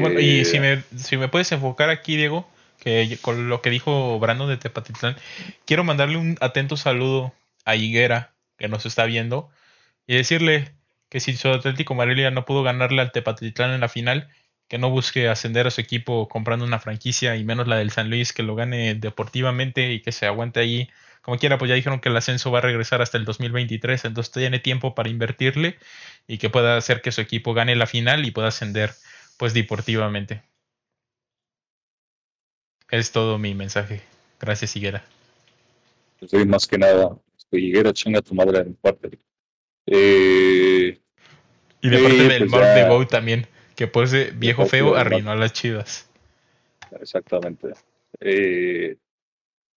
[0.00, 2.46] bueno, y si eh, me, si me puedes enfocar aquí, Diego,
[2.78, 5.16] que con lo que dijo Brando de Tepatitlán,
[5.66, 7.34] quiero mandarle un atento saludo
[7.66, 9.50] a Higuera, que nos está viendo,
[10.06, 10.74] y decirle,
[11.14, 14.28] que si su Atlético Morelia no pudo ganarle al Tepatitlán en la final,
[14.66, 18.10] que no busque ascender a su equipo comprando una franquicia y menos la del San
[18.10, 20.90] Luis, que lo gane deportivamente y que se aguante ahí.
[21.22, 24.32] Como quiera, pues ya dijeron que el ascenso va a regresar hasta el 2023, entonces
[24.32, 25.78] tiene tiempo para invertirle
[26.26, 28.90] y que pueda hacer que su equipo gane la final y pueda ascender
[29.38, 30.42] pues deportivamente.
[32.90, 34.02] Es todo mi mensaje.
[34.40, 35.04] Gracias, Higuera.
[36.26, 37.16] Soy más que nada.
[37.52, 39.16] Higuera, chinga tu madre en parte.
[39.86, 40.98] Eh,
[41.84, 45.52] y de parte del pues de Bow también, que pues viejo feo arruinó a las
[45.52, 46.08] chivas.
[46.98, 47.74] Exactamente.
[48.20, 48.96] Eh,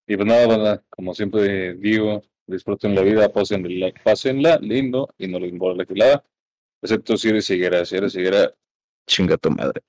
[0.06, 5.52] y pues nada, como siempre digo, disfruten la vida, pásenla, pásenla lindo y no les
[5.52, 6.24] importa la quilada.
[6.80, 8.54] Excepto si eres higuera, si eres higuera,
[9.06, 9.82] chinga tu madre.